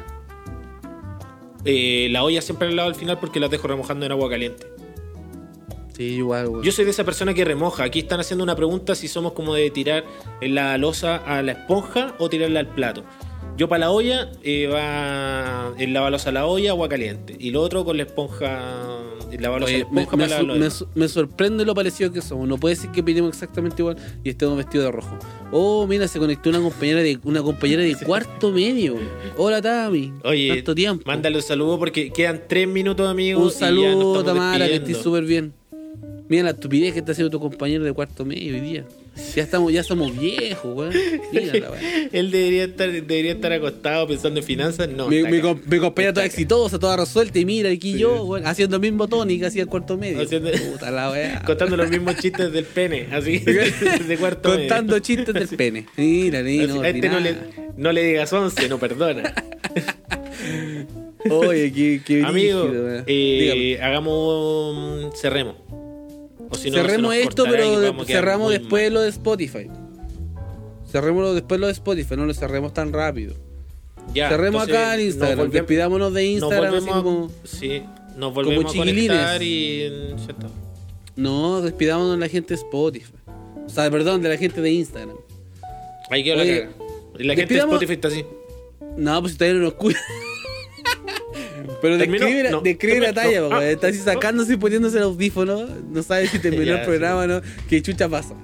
[1.64, 4.66] Eh, la olla siempre al lado al final porque la dejo remojando en agua caliente.
[5.96, 6.62] Sí, igual, güey.
[6.66, 7.84] Yo soy de esa persona que remoja.
[7.84, 10.04] Aquí están haciendo una pregunta si somos como de tirar
[10.42, 13.02] la losa a la esponja o tirarla al plato.
[13.56, 17.34] Yo para la olla eh, va el lavalosa a la olla, agua caliente.
[17.38, 18.98] Y lo otro con la esponja,
[19.38, 22.48] la Oye, me, me me sorprende lo parecido que somos.
[22.48, 25.18] No puede ser que opinemos exactamente igual y estemos vestidos de rojo.
[25.52, 28.96] Oh, mira, se conectó una compañera de una compañera de cuarto medio.
[29.36, 30.12] Hola, Tami.
[30.24, 31.02] Oye, Tanto tiempo.
[31.06, 33.42] mándale un saludo porque quedan tres minutos, amigos.
[33.42, 35.59] Un saludo, Tamara, que estés súper bien.
[36.30, 38.84] Mira la estupidez que está haciendo tu compañero de cuarto medio hoy día.
[39.34, 40.92] Ya estamos, ya somos viejos, weón.
[42.12, 44.88] Él debería estar, debería estar acostado pensando en finanzas.
[44.88, 46.32] No, Mi, mi com- mi compañera toda acá.
[46.32, 49.68] exitosa, toda resuelta, y mira, aquí yo, weón, haciendo el mismo Tony que hacía el
[49.68, 50.22] cuarto medio.
[50.22, 51.42] Haciendo- Puta la weá.
[51.46, 53.38] Contando los mismos chistes del pene, así,
[54.06, 54.60] de cuarto medio.
[54.68, 55.86] Contando chistes del pene.
[55.96, 57.34] Mira, ni no, a este no le,
[57.76, 59.34] no le digas 11, no perdona.
[61.28, 62.70] Oye, qué, qué Amigo,
[63.08, 65.18] eh, hagamos.
[65.20, 65.56] Cerremos.
[66.50, 68.94] O si no, se Cerremos nos esto, pero cerramos después mal.
[68.94, 69.68] lo de Spotify.
[70.90, 73.34] Cerremos después lo de Spotify, no lo cerremos tan rápido.
[74.12, 75.38] Ya, cerremos entonces, acá en nos Instagram.
[75.38, 77.30] volvemos- Despidámonos de nos Instagram a- como.
[77.44, 77.82] Sí,
[78.16, 79.08] nos volvemos a chiquilines.
[79.08, 80.14] conectar y.
[81.16, 83.12] No, despidámonos de la gente de Spotify.
[83.66, 85.16] O sea, perdón, de la gente de Instagram.
[86.10, 86.70] Ahí quedó la caga.
[87.18, 88.24] Y la gente de Spotify está así.
[88.96, 89.98] No, pues si todavía no nos cuida.
[91.82, 92.24] Pero ¿Terminó?
[92.24, 93.48] describe, la- No, describe la terminó.
[93.48, 93.56] talla, No.
[93.56, 94.04] Ah, está así no.
[94.04, 95.66] sacándose y poniéndose el audífono.
[95.90, 97.40] No sabe si terminó Ya, el programa o no.
[97.68, 98.34] ¿Qué chucha pasa?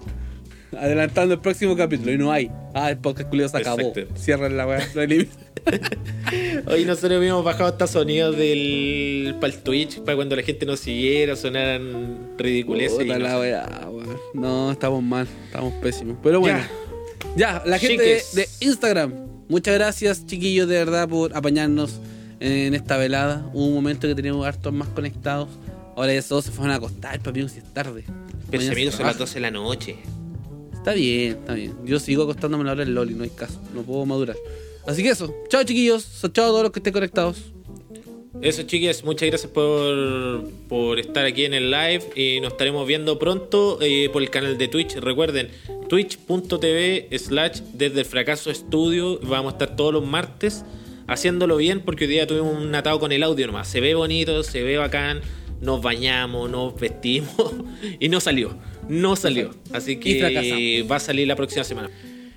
[0.79, 2.51] Adelantando el próximo capítulo y no hay.
[2.75, 3.81] Ah, el podcast culiao se acabó.
[3.81, 4.15] Exacto.
[4.19, 4.87] Cierran la weá.
[6.67, 10.81] Hoy nosotros habíamos bajado hasta sonidos del para el Twitch para cuando la gente nos
[10.81, 13.01] siguiera, sonaran ridiculeces.
[13.05, 13.89] y no la weá.
[14.35, 16.17] No, estamos mal, estamos pésimos.
[16.23, 16.61] Pero bueno,
[17.37, 19.15] ya, la gente de, de Instagram.
[19.49, 22.01] Muchas gracias, chiquillos, de verdad, por apañarnos
[22.41, 23.49] en esta velada.
[23.53, 25.49] Hubo un momento que teníamos hartos más conectados.
[25.97, 28.05] Ahora ya todos se fueron a acostar, papi, si es tarde.
[28.51, 29.19] Pero si amigos son las trabaja.
[29.19, 29.97] 12 de la noche.
[30.75, 31.75] Está bien, está bien.
[31.85, 33.61] Yo sigo acostándome a la hora del Loli, no hay caso.
[33.75, 34.37] No puedo madurar.
[34.87, 35.35] Así que eso.
[35.49, 36.07] Chao, chiquillos.
[36.21, 37.53] Chao a todos los que estén conectados.
[38.43, 43.19] Eso, chiques, muchas gracias por, por estar aquí en el live y nos estaremos viendo
[43.19, 44.97] pronto eh, por el canal de Twitch.
[44.97, 45.49] Recuerden,
[45.89, 49.19] twitch.tv slash desde el fracaso estudio.
[49.23, 50.65] Vamos a estar todos los martes
[51.07, 53.69] haciéndolo bien porque hoy día tuvimos un atado con el audio nomás.
[53.69, 55.21] Se ve bonito, se ve bacán,
[55.61, 57.55] nos bañamos, nos vestimos
[58.01, 58.57] y no salió.
[58.89, 59.51] No salió.
[59.73, 61.91] Así que va a salir la próxima semana.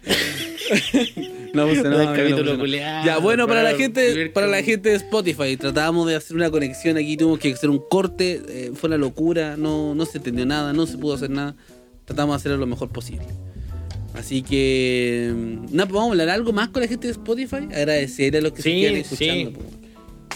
[1.53, 2.59] No capítulo no funcionó.
[2.59, 6.51] culiao, Ya, bueno, para la gente, para la gente de Spotify, tratábamos de hacer una
[6.51, 10.45] conexión aquí, tuvimos que hacer un corte, eh, fue una locura, no, no se entendió
[10.45, 11.55] nada, no se pudo hacer nada.
[12.05, 13.25] Tratamos de hacerlo lo mejor posible.
[14.19, 17.67] Así que, mm, nada, pues vamos a hablar algo más con la gente de Spotify,
[17.73, 18.95] agradecer a los que se Sí, sí.
[19.25, 19.53] escuchando.
[19.53, 19.65] po.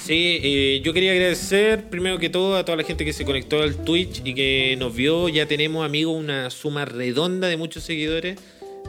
[0.05, 3.61] Sí, eh, yo quería agradecer primero que todo a toda la gente que se conectó
[3.61, 5.29] al Twitch y que nos vio.
[5.29, 8.37] Ya tenemos, amigos, una suma redonda de muchos seguidores.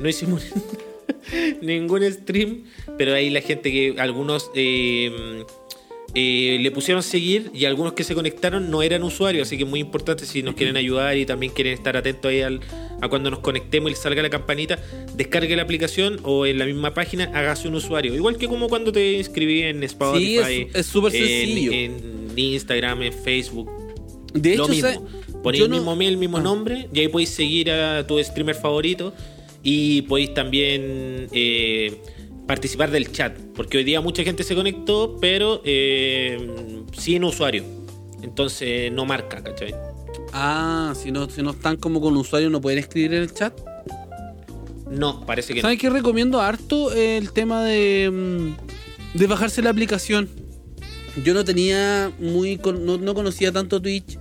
[0.01, 0.43] No hicimos
[1.61, 2.65] ningún stream,
[2.99, 5.45] pero ahí la gente que algunos eh,
[6.15, 9.69] eh, le pusieron seguir y algunos que se conectaron no eran usuarios, así que es
[9.69, 12.61] muy importante si nos quieren ayudar y también quieren estar atentos ahí al-
[13.01, 14.79] a cuando nos conectemos y salga la campanita,
[15.17, 18.15] descargue la aplicación o en la misma página hágase un usuario.
[18.15, 20.45] Igual que como cuando te inscribí en Spotify.
[20.47, 21.73] Sí, es- súper en- sencillo.
[21.73, 23.71] En, Instagram, en Facebook.
[24.33, 24.89] De hecho, lo mismo.
[24.91, 25.01] ¿sabes?
[25.43, 26.43] Ponéis el no- mismo mail, el mismo Ah.
[26.43, 29.13] nombre y ahí podéis seguir a tu streamer favorito
[29.63, 31.93] y podéis también eh,
[32.47, 33.37] participar del chat.
[33.55, 37.65] Porque hoy día mucha gente se conectó, pero eh, sin usuario.
[38.23, 39.75] Entonces no marca, ¿cachai?
[40.33, 43.59] Ah, si no, si no están como con usuario, no pueden escribir en el chat.
[44.91, 45.63] No, parece que no.
[45.63, 46.93] ¿Sabes qué recomiendo harto?
[46.93, 50.29] El tema de, mm, de bajarse la aplicación.
[51.23, 52.57] Yo no tenía muy.
[52.57, 54.19] No, no conocía tanto Twitch.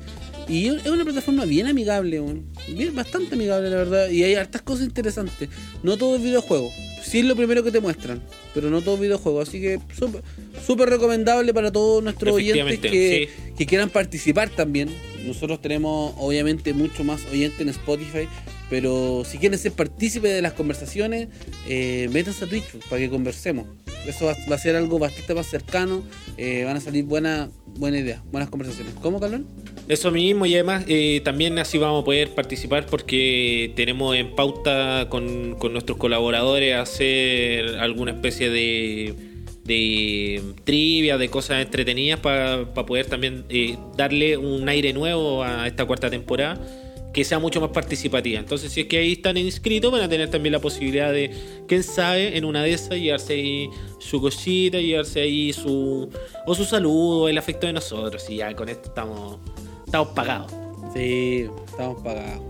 [0.47, 2.21] Y es una plataforma bien amigable,
[2.67, 4.09] bien, bastante amigable, la verdad.
[4.09, 5.49] Y hay hartas cosas interesantes.
[5.84, 6.69] No todo es videojuego.
[7.14, 8.24] Sí es lo primero que te muestran,
[8.55, 9.39] pero no todo videojuego.
[9.39, 9.80] Así que
[10.66, 14.89] súper recomendable para todos nuestros oyentes que, que quieran participar también.
[15.24, 18.28] Nosotros tenemos, obviamente, mucho más oyentes en Spotify,
[18.74, 21.28] Pero si quieren ser partícipes de las conversaciones,
[21.69, 23.67] eh, métanse a Twitch para que conversemos.
[24.03, 26.01] Eso va, a ser algo bastante más cercano.
[26.38, 28.95] eh, van a salir buenas buena ideas, buenas conversaciones.
[28.99, 29.45] ¿Cómo, Carlón?
[29.88, 35.05] Eso mismo y además eh, también así vamos a poder participar porque tenemos en pauta
[35.07, 39.13] con, con nuestros colaboradores hacer alguna especie de,
[39.65, 45.86] de trivia, de cosas entretenidas para poder también eh, darle un aire nuevo a esta
[45.86, 46.59] cuarta temporada
[47.14, 48.39] que sea mucho más participativa.
[48.39, 51.30] Entonces, si es que ahí están inscritos, van a tener también la posibilidad de,
[51.68, 56.09] quién sabe, en una de esas llevarse ahí su cosita, llevarse ahí su
[56.47, 58.28] o su saludo, el afecto de nosotros.
[58.30, 59.38] Y ya con esto estamos,
[59.86, 60.51] estamos pagados.
[60.95, 62.41] Sí, estamos pagados.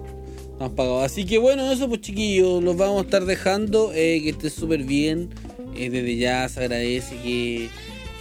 [0.54, 1.04] Estamos pagados.
[1.04, 3.92] Así que bueno, eso pues chiquillos, los vamos a estar dejando.
[3.94, 5.30] eh, que estén súper bien.
[5.76, 7.70] Eh, desde ya se agradece que,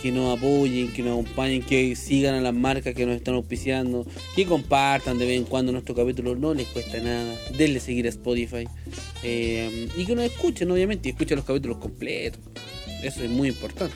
[0.03, 4.05] que nos apoyen, que nos acompañen, que sigan a las marcas que nos están auspiciando,
[4.35, 7.35] que compartan de vez en cuando nuestro capítulo, no les cuesta nada.
[7.57, 8.67] Denle seguir a Spotify.
[9.23, 12.41] eh, y que nos escuchen, obviamente, y escuchen los capítulos completos.
[13.03, 13.95] Eso es muy importante.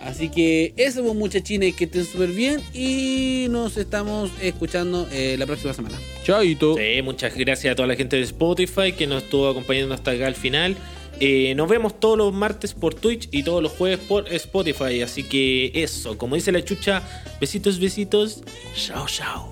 [0.00, 5.46] Así que eso, pues, muchachines, que estén súper bien y nos estamos escuchando eh, la
[5.46, 5.96] próxima semana.
[6.24, 6.76] Chaito.
[6.76, 10.26] Sí, muchas gracias a toda la gente de Spotify que nos estuvo acompañando hasta acá
[10.26, 10.76] al final.
[11.24, 15.02] Eh, nos vemos todos los martes por Twitch y todos los jueves por Spotify.
[15.02, 17.00] Así que eso, como dice la chucha,
[17.40, 18.42] besitos, besitos.
[18.74, 19.51] Chao, chao.